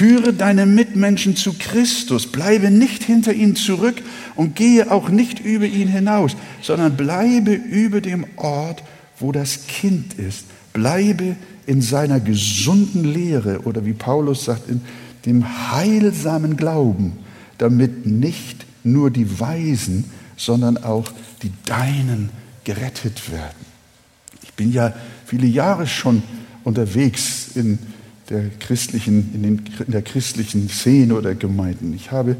[0.00, 4.00] Führe deine Mitmenschen zu Christus, bleibe nicht hinter ihnen zurück
[4.34, 8.82] und gehe auch nicht über ihn hinaus, sondern bleibe über dem Ort,
[9.18, 10.46] wo das Kind ist.
[10.72, 11.36] Bleibe
[11.66, 14.80] in seiner gesunden Lehre oder wie Paulus sagt, in
[15.26, 17.18] dem heilsamen Glauben
[17.58, 22.30] damit nicht nur die Weisen, sondern auch die Deinen
[22.64, 23.66] gerettet werden.
[24.44, 24.94] Ich bin ja
[25.26, 26.22] viele Jahre schon
[26.64, 27.78] unterwegs in
[28.30, 31.92] der christlichen, in, den, in der christlichen Szene oder Gemeinden.
[31.94, 32.36] Ich habe,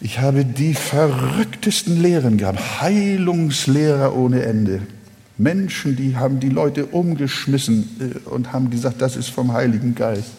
[0.00, 4.82] ich habe die verrücktesten Lehren gehabt, Heilungslehrer ohne Ende.
[5.38, 7.88] Menschen, die haben die Leute umgeschmissen
[8.26, 10.32] äh, und haben gesagt, das ist vom Heiligen Geist.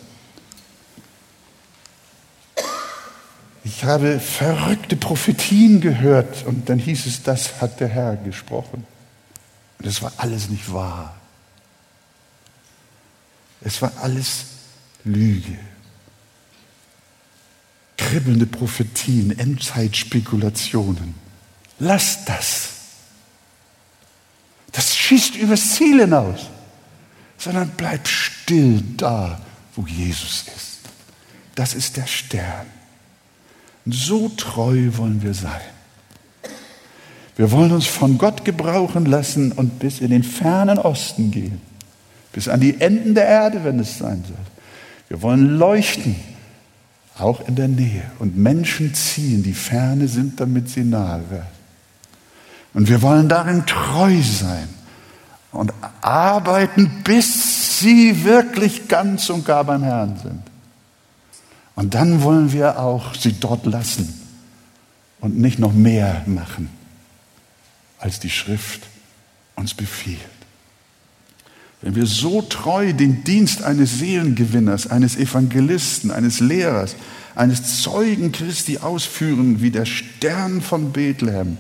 [3.65, 8.85] Ich habe verrückte Prophetien gehört und dann hieß es, das hat der Herr gesprochen.
[9.79, 11.15] Und es war alles nicht wahr.
[13.63, 14.45] Es war alles
[15.03, 15.57] Lüge.
[17.97, 21.15] Kribbelnde Prophetien, Endzeitspekulationen.
[21.79, 22.69] Lass das.
[24.71, 26.49] Das schießt übers Ziel hinaus.
[27.37, 29.41] Sondern bleib still da,
[29.75, 30.79] wo Jesus ist.
[31.55, 32.67] Das ist der Stern.
[33.85, 35.61] So treu wollen wir sein.
[37.35, 41.61] Wir wollen uns von Gott gebrauchen lassen und bis in den fernen Osten gehen,
[42.33, 44.35] bis an die Enden der Erde, wenn es sein soll.
[45.07, 46.15] Wir wollen leuchten,
[47.17, 51.47] auch in der Nähe, und Menschen ziehen, die ferne sind, damit sie nahe werden.
[52.73, 54.67] Und wir wollen darin treu sein
[55.51, 60.41] und arbeiten, bis sie wirklich ganz und gar beim Herrn sind.
[61.75, 64.21] Und dann wollen wir auch sie dort lassen
[65.19, 66.69] und nicht noch mehr machen,
[67.99, 68.81] als die Schrift
[69.55, 70.19] uns befiehlt.
[71.83, 76.95] Wenn wir so treu den Dienst eines Seelengewinners, eines Evangelisten, eines Lehrers,
[77.35, 81.57] eines Zeugen Christi ausführen wie der Stern von Bethlehem,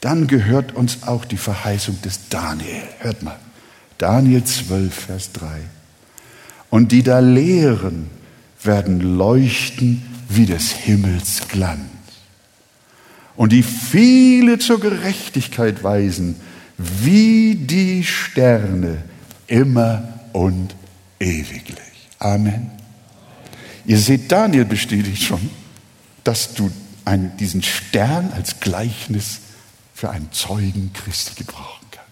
[0.00, 2.82] dann gehört uns auch die Verheißung des Daniel.
[2.98, 3.38] Hört mal.
[3.98, 5.60] Daniel 12, Vers 3.
[6.70, 8.10] Und die da lehren,
[8.64, 11.78] werden leuchten wie des Himmels Glanz.
[13.36, 16.34] Und die viele zur Gerechtigkeit weisen,
[16.76, 19.04] wie die Sterne,
[19.46, 20.02] immer
[20.32, 20.74] und
[21.18, 21.78] ewiglich.
[22.18, 22.70] Amen.
[23.84, 25.50] Ihr seht, Daniel bestätigt schon,
[26.24, 26.70] dass du
[27.04, 29.40] einen, diesen Stern als Gleichnis
[29.94, 32.10] für einen Zeugen Christi gebrauchen kannst.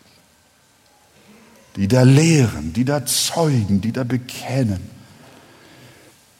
[1.77, 4.81] Die da lehren, die da zeugen, die da bekennen,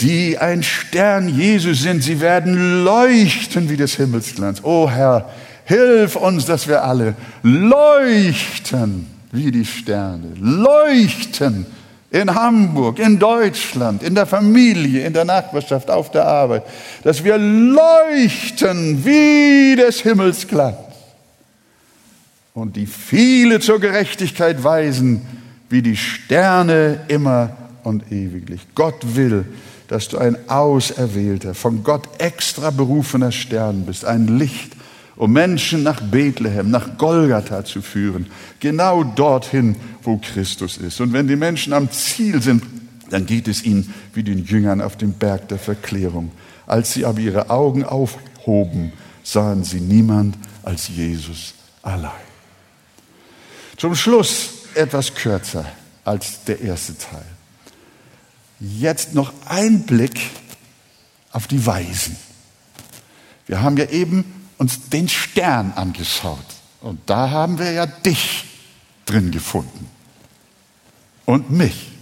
[0.01, 4.61] die ein Stern Jesus sind, sie werden leuchten wie des Himmelsglanz.
[4.63, 5.31] O oh Herr,
[5.65, 11.67] hilf uns, dass wir alle leuchten wie die Sterne, leuchten
[12.11, 16.65] in Hamburg, in Deutschland, in der Familie, in der Nachbarschaft, auf der Arbeit,
[17.05, 20.77] dass wir leuchten wie des Himmels Glanz
[22.55, 25.23] und die viele zur Gerechtigkeit weisen,
[25.69, 28.61] wie die Sterne immer und ewiglich.
[28.75, 29.45] Gott will,
[29.89, 34.73] dass du ein auserwählter, von Gott extra berufener Stern bist, ein Licht,
[35.17, 38.27] um Menschen nach Bethlehem, nach Golgatha zu führen,
[38.61, 41.01] genau dorthin, wo Christus ist.
[41.01, 42.63] Und wenn die Menschen am Ziel sind,
[43.11, 46.31] dann geht es ihnen wie den Jüngern auf dem Berg der Verklärung.
[46.67, 48.93] Als sie aber ihre Augen aufhoben,
[49.25, 52.13] sahen sie niemand als Jesus allein.
[53.77, 55.65] Zum Schluss etwas kürzer
[56.05, 57.25] als der erste Teil.
[58.61, 60.21] Jetzt noch ein Blick
[61.33, 62.17] auf die Weisen.
[63.47, 64.25] Wir haben ja eben
[64.59, 66.39] uns den Stern angeschaut.
[66.83, 68.45] Und da haben wir ja dich
[69.11, 69.89] drin gefunden.
[71.27, 71.93] Und mich.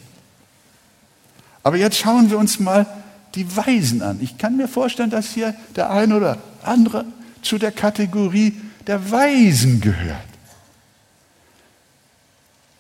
[1.63, 2.87] Aber jetzt schauen wir uns mal
[3.35, 4.19] die Weisen an.
[4.21, 7.05] Ich kann mir vorstellen, dass hier der eine oder andere
[7.43, 10.23] zu der Kategorie der Weisen gehört.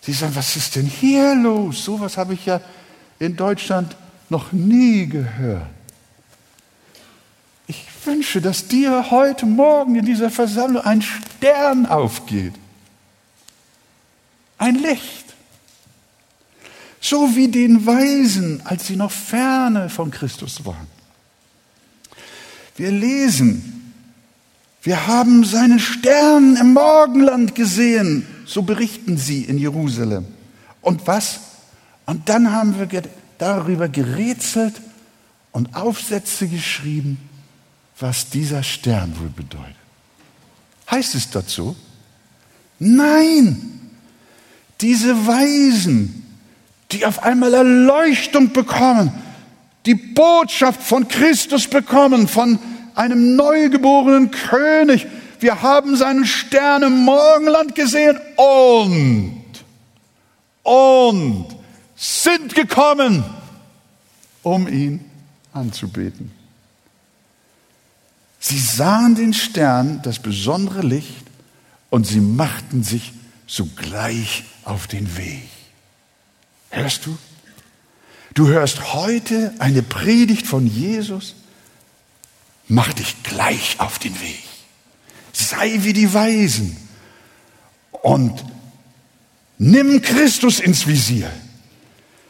[0.00, 1.84] Sie sagen, was ist denn hier los?
[1.84, 2.60] So was habe ich ja
[3.18, 3.94] in Deutschland
[4.30, 5.66] noch nie gehört.
[7.66, 12.54] Ich wünsche, dass dir heute Morgen in dieser Versammlung ein Stern aufgeht.
[14.58, 15.24] Ein Licht.
[17.00, 20.88] So wie den Weisen, als sie noch ferne von Christus waren.
[22.76, 23.94] Wir lesen,
[24.82, 30.26] wir haben seinen Stern im Morgenland gesehen, so berichten sie in Jerusalem.
[30.80, 31.40] Und was?
[32.06, 33.02] Und dann haben wir
[33.38, 34.80] darüber gerätselt
[35.52, 37.18] und Aufsätze geschrieben,
[37.98, 39.74] was dieser Stern wohl bedeutet.
[40.90, 41.76] Heißt es dazu?
[42.78, 43.77] Nein,
[44.80, 46.24] diese Weisen,
[46.92, 49.12] die auf einmal Erleuchtung bekommen,
[49.86, 52.58] die Botschaft von Christus bekommen, von
[52.94, 55.06] einem neugeborenen König.
[55.40, 59.42] Wir haben seinen Stern im Morgenland gesehen und,
[60.62, 61.46] und
[61.96, 63.24] sind gekommen,
[64.42, 65.04] um ihn
[65.52, 66.32] anzubeten.
[68.40, 71.26] Sie sahen den Stern, das besondere Licht,
[71.90, 73.12] und sie machten sich
[73.46, 75.48] sogleich auf den Weg.
[76.70, 77.16] Hörst du?
[78.34, 81.34] Du hörst heute eine Predigt von Jesus.
[82.68, 84.42] Mach dich gleich auf den Weg.
[85.32, 86.76] Sei wie die Weisen
[88.02, 88.44] und
[89.56, 91.30] nimm Christus ins Visier.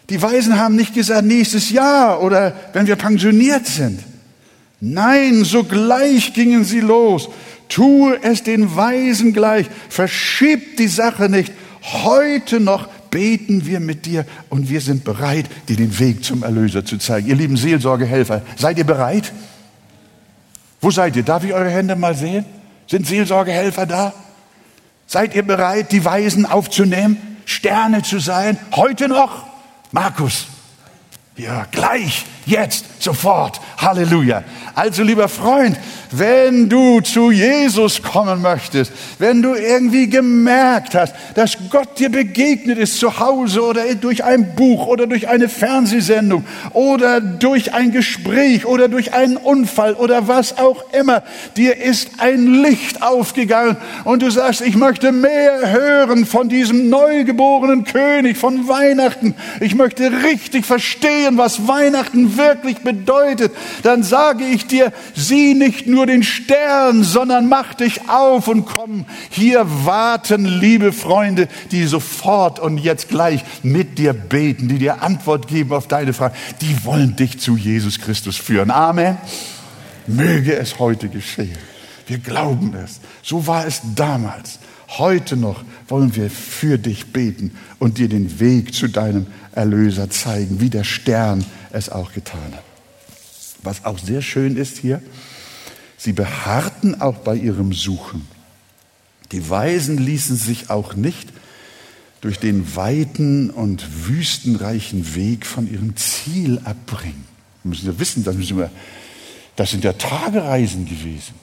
[0.09, 4.01] Die Weisen haben nicht gesagt nächstes Jahr oder wenn wir pensioniert sind.
[4.81, 7.29] Nein, sogleich gingen sie los.
[7.69, 9.67] Tue es den Weisen gleich.
[9.89, 11.53] Verschieb die Sache nicht.
[11.83, 16.85] Heute noch beten wir mit dir und wir sind bereit, dir den Weg zum Erlöser
[16.85, 17.29] zu zeigen.
[17.29, 19.33] Ihr lieben Seelsorgehelfer, seid ihr bereit?
[20.81, 21.23] Wo seid ihr?
[21.23, 22.45] Darf ich eure Hände mal sehen?
[22.87, 24.13] Sind Seelsorgehelfer da?
[25.07, 27.17] Seid ihr bereit, die Weisen aufzunehmen?
[27.45, 28.59] Sterne zu sein?
[28.73, 29.47] Heute noch?
[29.91, 30.47] Markus.
[31.37, 32.27] Ja, gleich.
[32.49, 33.61] Jetzt, sofort.
[33.77, 34.43] Halleluja.
[34.75, 35.77] Also lieber Freund,
[36.11, 42.79] wenn du zu Jesus kommen möchtest, wenn du irgendwie gemerkt hast, dass Gott dir begegnet
[42.79, 48.65] ist zu Hause oder durch ein Buch oder durch eine Fernsehsendung oder durch ein Gespräch
[48.65, 51.23] oder durch einen Unfall oder was auch immer,
[51.57, 57.85] dir ist ein Licht aufgegangen und du sagst, ich möchte mehr hören von diesem neugeborenen
[57.85, 59.35] König, von Weihnachten.
[59.61, 63.53] Ich möchte richtig verstehen, was Weihnachten wirklich bedeutet.
[63.83, 69.05] Dann sage ich dir, sieh nicht nur den Stern, sondern mach dich auf und komm.
[69.29, 75.49] Hier warten liebe Freunde, die sofort und jetzt gleich mit dir beten, die dir Antwort
[75.49, 76.35] geben auf deine Frage.
[76.63, 78.71] Die wollen dich zu Jesus Christus führen.
[78.71, 79.19] Amen.
[80.07, 81.59] Möge es heute geschehen.
[82.07, 83.01] Wir glauben es.
[83.23, 84.59] So war es damals.
[84.97, 90.61] Heute noch wollen wir für dich beten und dir den Weg zu deinem Erlöser zeigen,
[90.61, 92.53] wie der Stern es auch getan.
[93.63, 95.03] Was auch sehr schön ist hier,
[95.97, 98.27] sie beharrten auch bei ihrem Suchen.
[99.33, 101.29] Die Weisen ließen sich auch nicht
[102.21, 107.25] durch den weiten und wüstenreichen Weg von ihrem Ziel abbringen.
[107.63, 108.71] Wir müssen ja wissen, das, müssen wir,
[109.57, 111.35] das sind ja Tagereisen gewesen.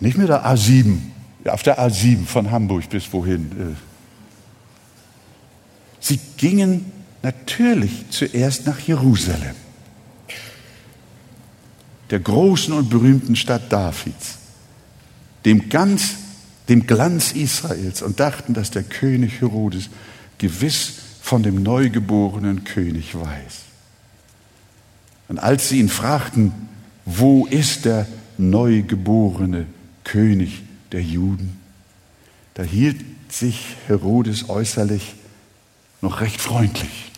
[0.00, 0.98] Nicht mit der A7,
[1.46, 3.74] auf der A7 von Hamburg bis wohin.
[3.74, 3.95] Äh.
[6.06, 6.92] Sie gingen
[7.24, 9.56] natürlich zuerst nach Jerusalem,
[12.10, 14.38] der großen und berühmten Stadt Davids,
[15.44, 16.14] dem, ganz,
[16.68, 19.90] dem Glanz Israels und dachten, dass der König Herodes
[20.38, 20.92] gewiss
[21.22, 23.64] von dem neugeborenen König weiß.
[25.26, 26.52] Und als sie ihn fragten,
[27.04, 28.06] wo ist der
[28.38, 29.66] neugeborene
[30.04, 31.58] König der Juden,
[32.54, 35.16] da hielt sich Herodes äußerlich
[36.00, 37.12] noch recht freundlich.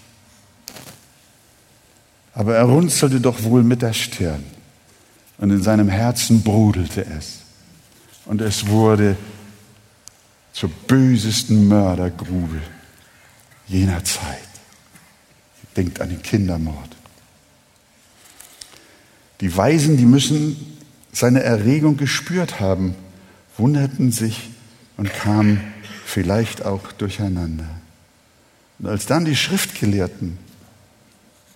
[2.32, 4.44] Aber er runzelte doch wohl mit der Stirn
[5.38, 7.40] und in seinem Herzen brodelte es.
[8.26, 9.16] Und es wurde
[10.52, 12.60] zur bösesten Mördergrube
[13.66, 14.38] jener Zeit.
[15.76, 16.96] Denkt an den Kindermord.
[19.40, 20.78] Die Weisen, die müssen
[21.12, 22.94] seine Erregung gespürt haben,
[23.56, 24.50] wunderten sich
[24.96, 25.60] und kamen
[26.04, 27.77] vielleicht auch durcheinander.
[28.78, 30.38] Und als dann die Schriftgelehrten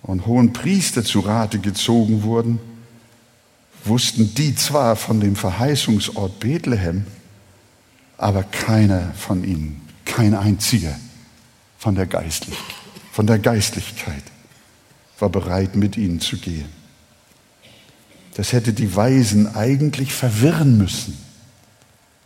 [0.01, 2.59] und hohen Priester zu Rate gezogen wurden,
[3.85, 7.05] wussten die zwar von dem Verheißungsort Bethlehem,
[8.17, 10.95] aber keiner von ihnen, kein einziger
[11.77, 12.57] von der, Geistlich,
[13.11, 14.23] von der Geistlichkeit
[15.19, 16.69] war bereit, mit ihnen zu gehen.
[18.35, 21.17] Das hätte die Weisen eigentlich verwirren müssen.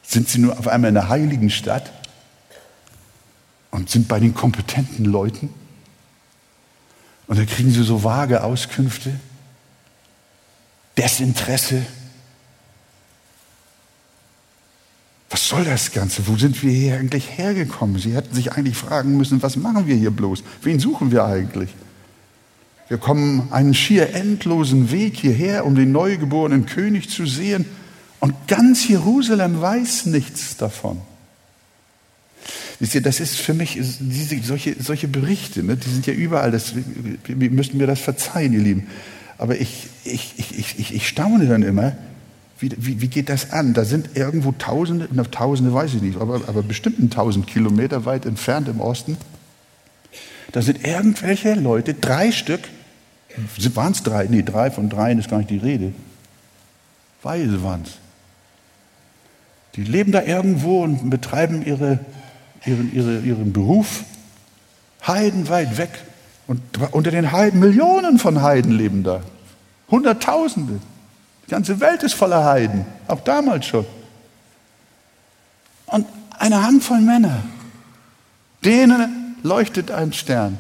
[0.02, 1.92] Sind sie nur auf einmal in der heiligen Stadt?
[3.78, 5.50] Und sind bei den kompetenten Leuten.
[7.28, 9.12] Und da kriegen sie so vage Auskünfte,
[10.98, 11.86] Desinteresse.
[15.30, 16.26] Was soll das Ganze?
[16.28, 18.00] Wo sind wir hier eigentlich hergekommen?
[18.00, 20.44] Sie hätten sich eigentlich fragen müssen, was machen wir hier bloß?
[20.64, 21.70] Wen suchen wir eigentlich?
[22.88, 27.66] Wir kommen einen schier endlosen Weg hierher, um den neugeborenen König zu sehen.
[28.22, 31.00] Und ganz Jerusalem weiß nichts davon.
[32.80, 36.52] Wisst ihr, das ist für mich, diese, solche, solche Berichte, ne, die sind ja überall,
[36.52, 36.74] das,
[37.26, 38.88] wir müssen mir das verzeihen, ihr Lieben.
[39.40, 41.96] Aber ich, ich, ich, ich, ich staune dann immer,
[42.60, 43.74] wie, wie, wie geht das an?
[43.74, 48.06] Da sind irgendwo Tausende, na, Tausende weiß ich nicht, aber, aber bestimmt ein Tausend Kilometer
[48.06, 49.18] weit entfernt im Osten.
[50.52, 52.62] Da sind irgendwelche Leute, drei Stück,
[53.74, 54.28] waren es drei?
[54.30, 55.94] Nee, drei von dreien ist gar nicht die Rede.
[57.22, 57.98] Weise waren es.
[59.76, 62.00] Die leben da irgendwo und betreiben ihre
[62.66, 64.04] ihren, ihre, ihren Beruf
[65.06, 65.90] heidenweit weg.
[66.48, 69.22] Und unter den Heiden, Millionen von Heiden leben da.
[69.90, 70.80] Hunderttausende.
[71.46, 73.86] Die ganze Welt ist voller Heiden, auch damals schon.
[75.88, 76.06] Und
[76.38, 77.44] eine Handvoll Männer,
[78.64, 80.58] denen leuchtet ein Stern.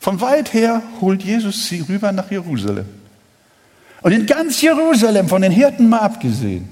[0.00, 2.86] Von weit her holt Jesus sie rüber nach Jerusalem.
[4.02, 6.68] Und in ganz Jerusalem, von den Hirten mal abgesehen,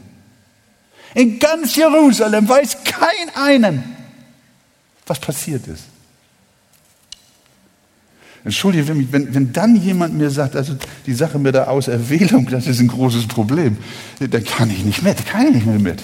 [1.14, 3.96] in ganz Jerusalem weiß kein einen,
[5.06, 5.84] was passiert ist.
[8.44, 10.76] Entschuldige, wenn, wenn, wenn dann jemand mir sagt, also
[11.06, 13.78] die Sache mit der Auserwählung, das ist ein großes Problem,
[14.18, 16.02] dann kann ich nicht mit, kann ich nicht mehr mit.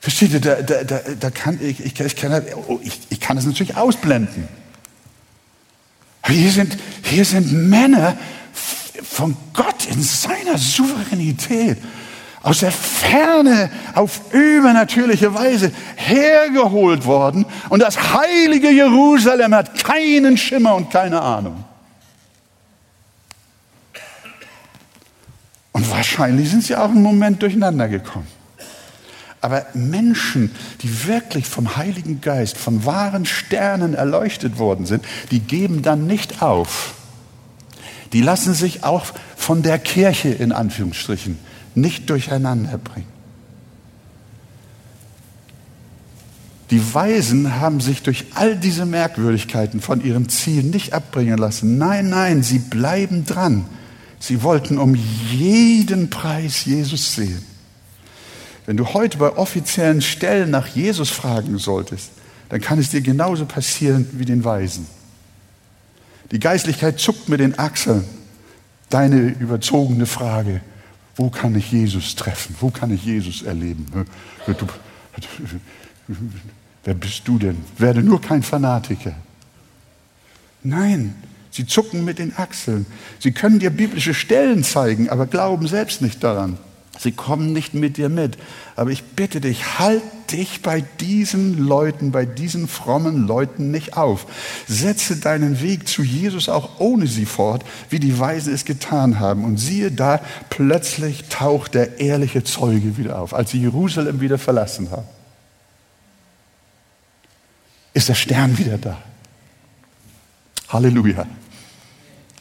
[0.00, 3.36] Versteht ihr, da, da, da, da kann ich, ich, ich, kann, oh, ich, ich kann
[3.36, 4.46] das natürlich ausblenden.
[6.22, 8.16] Aber hier sind, hier sind Männer
[9.02, 11.78] von Gott in seiner Souveränität
[12.46, 20.76] aus der Ferne auf übernatürliche Weise hergeholt worden und das heilige Jerusalem hat keinen Schimmer
[20.76, 21.64] und keine Ahnung.
[25.72, 28.28] Und wahrscheinlich sind sie auch einen Moment durcheinander gekommen.
[29.40, 35.82] Aber Menschen, die wirklich vom Heiligen Geist, von wahren Sternen erleuchtet worden sind, die geben
[35.82, 36.94] dann nicht auf.
[38.12, 41.40] Die lassen sich auch von der Kirche in Anführungsstrichen
[41.76, 43.16] nicht durcheinander bringen.
[46.70, 51.78] Die Weisen haben sich durch all diese Merkwürdigkeiten von ihrem Ziel nicht abbringen lassen.
[51.78, 53.66] Nein, nein, sie bleiben dran.
[54.18, 54.96] Sie wollten um
[55.32, 57.44] jeden Preis Jesus sehen.
[58.64, 62.10] Wenn du heute bei offiziellen Stellen nach Jesus fragen solltest,
[62.48, 64.86] dann kann es dir genauso passieren wie den Weisen.
[66.32, 68.04] Die Geistlichkeit zuckt mit den Achseln.
[68.88, 70.60] Deine überzogene Frage,
[71.16, 72.54] wo kann ich Jesus treffen?
[72.60, 73.86] Wo kann ich Jesus erleben?
[76.84, 77.56] Wer bist du denn?
[77.78, 79.14] Werde nur kein Fanatiker.
[80.62, 81.14] Nein,
[81.50, 82.86] sie zucken mit den Achseln.
[83.18, 86.58] Sie können dir biblische Stellen zeigen, aber glauben selbst nicht daran.
[86.98, 88.38] Sie kommen nicht mit dir mit.
[88.74, 94.26] Aber ich bitte dich, halt dich bei diesen Leuten, bei diesen frommen Leuten nicht auf.
[94.66, 99.44] Setze deinen Weg zu Jesus auch ohne sie fort, wie die Weisen es getan haben.
[99.44, 100.20] Und siehe da,
[100.50, 105.06] plötzlich taucht der ehrliche Zeuge wieder auf, als sie Jerusalem wieder verlassen haben.
[107.92, 108.98] Ist der Stern wieder da.
[110.68, 111.26] Halleluja.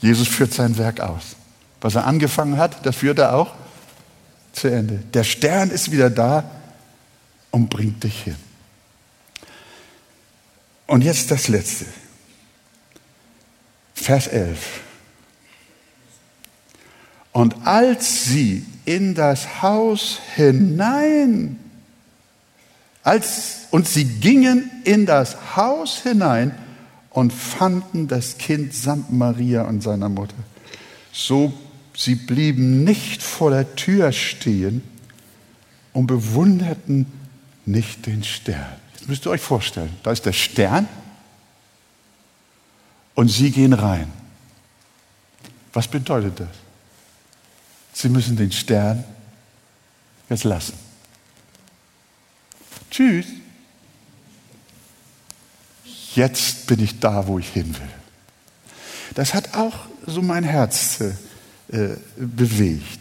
[0.01, 1.35] Jesus führt sein Werk aus.
[1.81, 3.53] Was er angefangen hat, das führt er auch
[4.55, 4.99] zu Ende.
[5.13, 6.49] Der Stern ist wieder da
[7.51, 8.35] und bringt dich hin.
[10.87, 11.85] Und jetzt das Letzte.
[13.93, 14.81] Vers 11.
[17.31, 21.59] Und als sie in das Haus hinein,
[23.03, 26.57] als, und sie gingen in das Haus hinein
[27.09, 30.35] und fanden das Kind samt Maria und seiner Mutter.
[31.11, 31.53] So
[31.95, 34.83] Sie blieben nicht vor der Tür stehen
[35.93, 37.05] und bewunderten
[37.65, 38.75] nicht den Stern.
[38.93, 40.87] Jetzt müsst ihr euch vorstellen, da ist der Stern
[43.15, 44.11] und sie gehen rein.
[45.73, 46.49] Was bedeutet das?
[47.93, 49.03] Sie müssen den Stern
[50.29, 50.73] jetzt lassen.
[52.91, 53.25] Tschüss.
[56.13, 57.89] Jetzt bin ich da, wo ich hin will.
[59.15, 60.99] Das hat auch so mein Herz
[61.69, 62.99] äh, bewegt.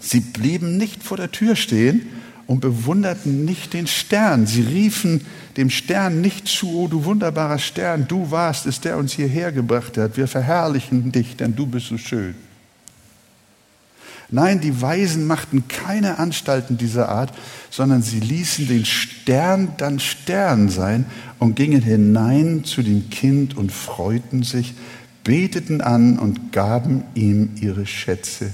[0.00, 2.02] Sie blieben nicht vor der Tür stehen
[2.46, 4.46] und bewunderten nicht den Stern.
[4.46, 5.24] Sie riefen
[5.56, 9.96] dem Stern nicht zu, oh du wunderbarer Stern, du warst es, der uns hierher gebracht
[9.98, 10.16] hat.
[10.16, 12.34] Wir verherrlichen dich, denn du bist so schön.
[14.30, 17.34] Nein, die Weisen machten keine Anstalten dieser Art,
[17.70, 21.04] sondern sie ließen den Stern dann Stern sein
[21.38, 24.72] und gingen hinein zu dem Kind und freuten sich,
[25.24, 28.52] beteten an und gaben ihm ihre Schätze.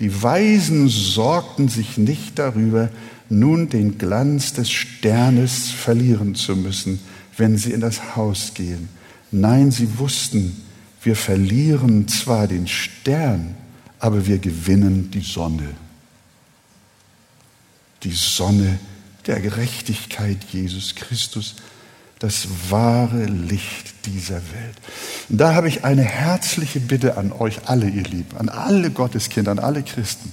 [0.00, 2.88] Die Weisen sorgten sich nicht darüber,
[3.28, 7.00] nun den Glanz des Sternes verlieren zu müssen,
[7.36, 8.88] wenn sie in das Haus gehen.
[9.30, 10.56] Nein, sie wussten,
[11.02, 13.54] wir verlieren zwar den Stern,
[13.98, 15.74] aber wir gewinnen die Sonne.
[18.02, 18.78] Die Sonne
[19.26, 21.56] der Gerechtigkeit Jesus Christus
[22.18, 24.76] das wahre Licht dieser Welt.
[25.28, 29.52] Und da habe ich eine herzliche Bitte an euch alle, ihr Lieben, an alle Gotteskinder,
[29.52, 30.32] an alle Christen.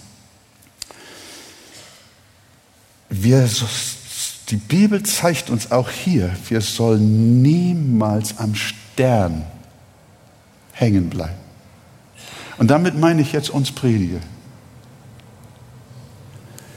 [3.10, 3.48] Wir,
[4.50, 9.46] die Bibel zeigt uns auch hier, wir sollen niemals am Stern
[10.74, 11.46] hängen bleiben.
[12.58, 14.22] Und damit meine ich jetzt uns Prediger.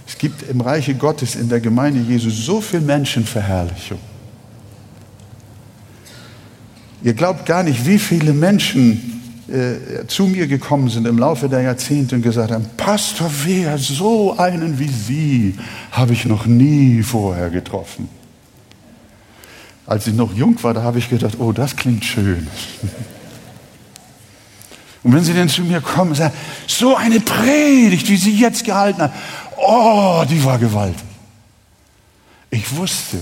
[0.06, 4.00] Es gibt im Reiche Gottes in der Gemeinde Jesu so viel Menschenverherrlichung
[7.02, 11.62] Ihr glaubt gar nicht, wie viele Menschen äh, zu mir gekommen sind im Laufe der
[11.62, 15.54] Jahrzehnte und gesagt haben, Pastor Wehr, so einen wie Sie
[15.92, 18.08] habe ich noch nie vorher getroffen.
[19.86, 22.46] Als ich noch jung war, da habe ich gedacht, oh, das klingt schön.
[25.02, 26.34] Und wenn Sie dann zu mir kommen und sagen,
[26.66, 29.14] so eine Predigt, wie Sie jetzt gehalten haben,
[29.56, 31.06] oh, die war gewaltig.
[32.50, 33.18] Ich wusste,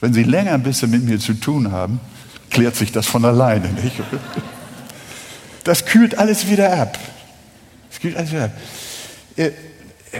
[0.00, 2.00] wenn Sie länger ein bisschen mit mir zu tun haben,
[2.50, 3.68] klärt sich das von alleine.
[3.68, 3.96] Nicht?
[5.64, 6.98] Das kühlt alles wieder ab.
[7.90, 8.52] Das kühlt alles wieder ab.
[9.36, 9.50] Äh,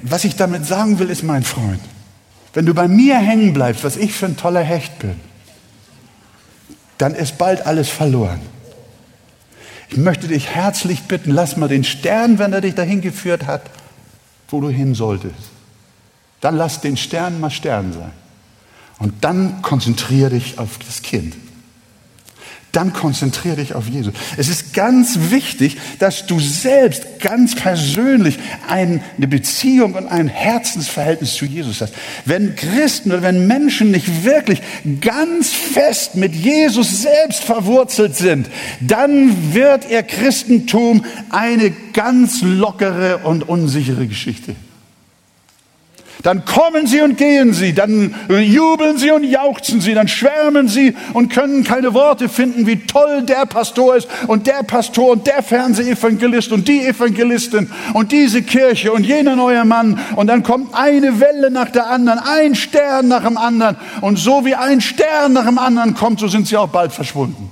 [0.03, 1.81] was ich damit sagen will, ist mein Freund,
[2.53, 5.17] wenn du bei mir hängen bleibst, was ich für ein toller Hecht bin,
[6.99, 8.41] dann ist bald alles verloren.
[9.89, 13.63] Ich möchte dich herzlich bitten, lass mal den Stern, wenn er dich dahin geführt hat,
[14.49, 15.51] wo du hin solltest.
[16.41, 18.13] Dann lass den Stern mal Stern sein.
[18.99, 21.35] Und dann konzentriere dich auf das Kind
[22.73, 24.15] dann konzentriere dich auf Jesus.
[24.37, 31.45] Es ist ganz wichtig, dass du selbst ganz persönlich eine Beziehung und ein Herzensverhältnis zu
[31.45, 31.95] Jesus hast.
[32.25, 34.63] Wenn Christen oder wenn Menschen nicht wirklich
[35.01, 38.49] ganz fest mit Jesus selbst verwurzelt sind,
[38.81, 44.55] dann wird ihr Christentum eine ganz lockere und unsichere Geschichte.
[46.23, 50.95] Dann kommen sie und gehen sie, dann jubeln sie und jauchzen sie, dann schwärmen sie
[51.15, 55.43] und können keine Worte finden, wie toll der Pastor ist und der Pastor und der
[55.43, 59.99] Fernsehevangelist und die Evangelistin und diese Kirche und jener neue Mann.
[60.17, 63.77] Und dann kommt eine Welle nach der anderen, ein Stern nach dem anderen.
[64.01, 67.51] Und so wie ein Stern nach dem anderen kommt, so sind sie auch bald verschwunden.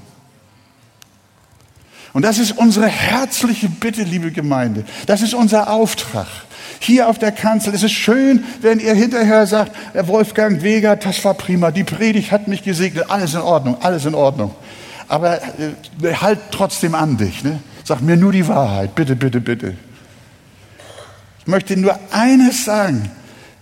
[2.13, 4.85] Und das ist unsere herzliche Bitte, liebe Gemeinde.
[5.07, 6.27] Das ist unser Auftrag
[6.81, 7.75] hier auf der Kanzel.
[7.75, 12.33] Es ist schön, wenn ihr hinterher sagt, Herr Wolfgang Weger, das war prima, die Predigt
[12.33, 14.55] hat mich gesegnet, alles in Ordnung, alles in Ordnung.
[15.09, 17.43] Aber äh, halt trotzdem an dich.
[17.43, 17.61] Ne?
[17.85, 19.75] Sag mir nur die Wahrheit, bitte, bitte, bitte.
[21.41, 23.11] Ich möchte nur eines sagen.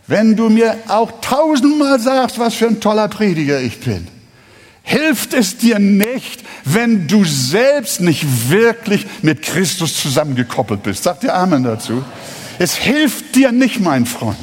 [0.09, 4.07] Wenn du mir auch tausendmal sagst, was für ein toller Prediger ich bin,
[4.83, 11.03] hilft es dir nicht, wenn du selbst nicht wirklich mit Christus zusammengekoppelt bist.
[11.03, 12.05] Sagt dir Amen dazu.
[12.59, 14.37] Es hilft dir nicht, mein Freund.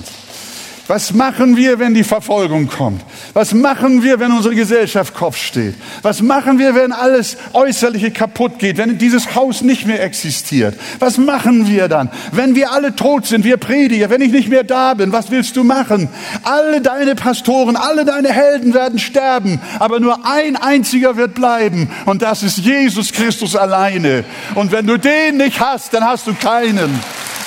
[0.88, 3.02] Was machen wir, wenn die Verfolgung kommt?
[3.32, 5.76] Was machen wir, wenn unsere Gesellschaft Kopf steht?
[6.02, 10.78] Was machen wir, wenn alles Äußerliche kaputt geht, wenn dieses Haus nicht mehr existiert?
[11.00, 14.66] Was machen wir dann, wenn wir alle tot sind, wir Prediger, wenn ich nicht mehr
[14.66, 15.14] da bin?
[15.14, 16.10] Was willst du machen?
[16.44, 22.22] Alle deine Pastoren, alle deine Helden werden sterben, aber nur ein einziger wird bleiben und
[22.22, 24.26] das ist Jesus Christus alleine.
[24.54, 27.00] Und wenn du den nicht hast, dann hast du keinen.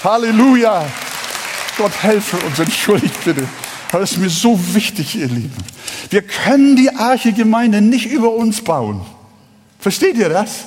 [0.07, 0.87] Halleluja.
[1.77, 3.43] Gott helfe uns, entschuldigt bitte.
[3.91, 5.65] Das ist mir so wichtig, ihr Lieben.
[6.11, 9.01] Wir können die Arche-Gemeinde nicht über uns bauen.
[9.81, 10.67] Versteht ihr das?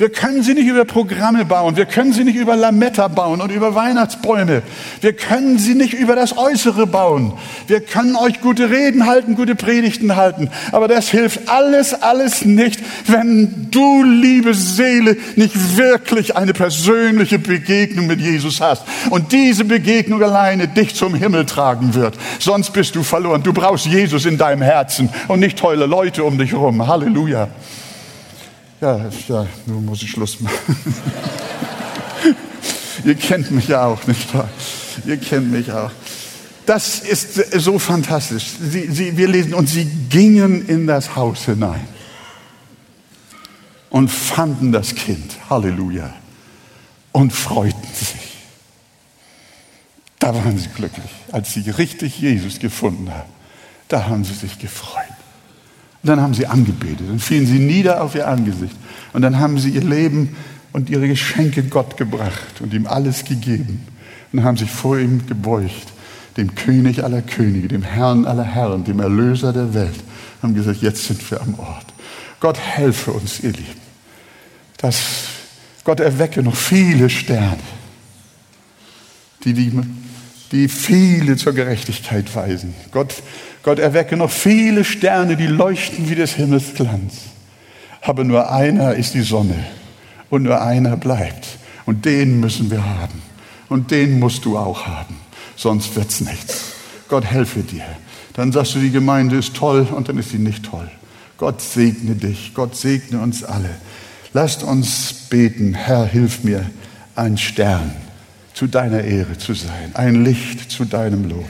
[0.00, 1.76] Wir können sie nicht über Programme bauen.
[1.76, 4.62] Wir können sie nicht über Lametta bauen und über Weihnachtsbäume.
[5.02, 7.34] Wir können sie nicht über das Äußere bauen.
[7.66, 10.48] Wir können euch gute Reden halten, gute Predigten halten.
[10.72, 18.06] Aber das hilft alles, alles nicht, wenn du, liebe Seele, nicht wirklich eine persönliche Begegnung
[18.06, 18.84] mit Jesus hast.
[19.10, 22.16] Und diese Begegnung alleine dich zum Himmel tragen wird.
[22.38, 23.42] Sonst bist du verloren.
[23.42, 26.88] Du brauchst Jesus in deinem Herzen und nicht tolle Leute um dich herum.
[26.88, 27.48] Halleluja.
[28.80, 30.76] Ja, ja, nun muss ich Schluss machen.
[33.04, 34.48] Ihr kennt mich ja auch, nicht wahr?
[35.04, 35.90] Ihr kennt mich auch.
[36.66, 38.46] Das ist so fantastisch.
[38.60, 41.86] Sie, sie, wir lesen, und sie gingen in das Haus hinein
[43.90, 45.36] und fanden das Kind.
[45.50, 46.14] Halleluja.
[47.12, 48.30] Und freuten sich.
[50.20, 53.30] Da waren sie glücklich, als sie richtig Jesus gefunden haben.
[53.88, 55.02] Da haben sie sich gefreut.
[56.02, 58.74] Und dann haben sie angebetet, dann fielen sie nieder auf ihr Angesicht
[59.12, 60.34] und dann haben sie ihr Leben
[60.72, 63.86] und ihre Geschenke Gott gebracht und ihm alles gegeben
[64.32, 65.92] und haben sich vor ihm gebeugt,
[66.36, 70.00] dem König aller Könige, dem Herrn aller Herren, dem Erlöser der Welt,
[70.42, 71.86] haben gesagt, jetzt sind wir am Ort.
[72.38, 73.80] Gott helfe uns, ihr Lieben,
[74.78, 74.98] dass
[75.84, 77.58] Gott erwecke noch viele Sterne,
[79.44, 79.78] die, die,
[80.52, 82.74] die viele zur Gerechtigkeit weisen.
[82.90, 83.14] Gott
[83.62, 87.14] Gott erwecke noch viele Sterne, die leuchten wie des Himmels Glanz.
[88.00, 89.66] Aber nur einer ist die Sonne
[90.30, 91.46] und nur einer bleibt.
[91.84, 93.22] Und den müssen wir haben.
[93.68, 95.16] Und den musst du auch haben.
[95.56, 96.72] Sonst wird's nichts.
[97.08, 97.84] Gott helfe dir.
[98.34, 100.90] Dann sagst du, die Gemeinde ist toll und dann ist sie nicht toll.
[101.36, 102.52] Gott segne dich.
[102.54, 103.70] Gott segne uns alle.
[104.32, 105.74] Lasst uns beten.
[105.74, 106.64] Herr, hilf mir,
[107.16, 107.92] ein Stern
[108.54, 109.90] zu deiner Ehre zu sein.
[109.94, 111.46] Ein Licht zu deinem Lob.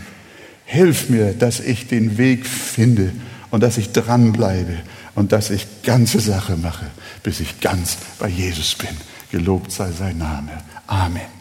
[0.73, 3.11] Hilf mir, dass ich den Weg finde
[3.51, 4.79] und dass ich dranbleibe
[5.17, 6.87] und dass ich ganze Sache mache,
[7.25, 8.97] bis ich ganz bei Jesus bin.
[9.33, 10.53] Gelobt sei sein Name.
[10.87, 11.40] Amen.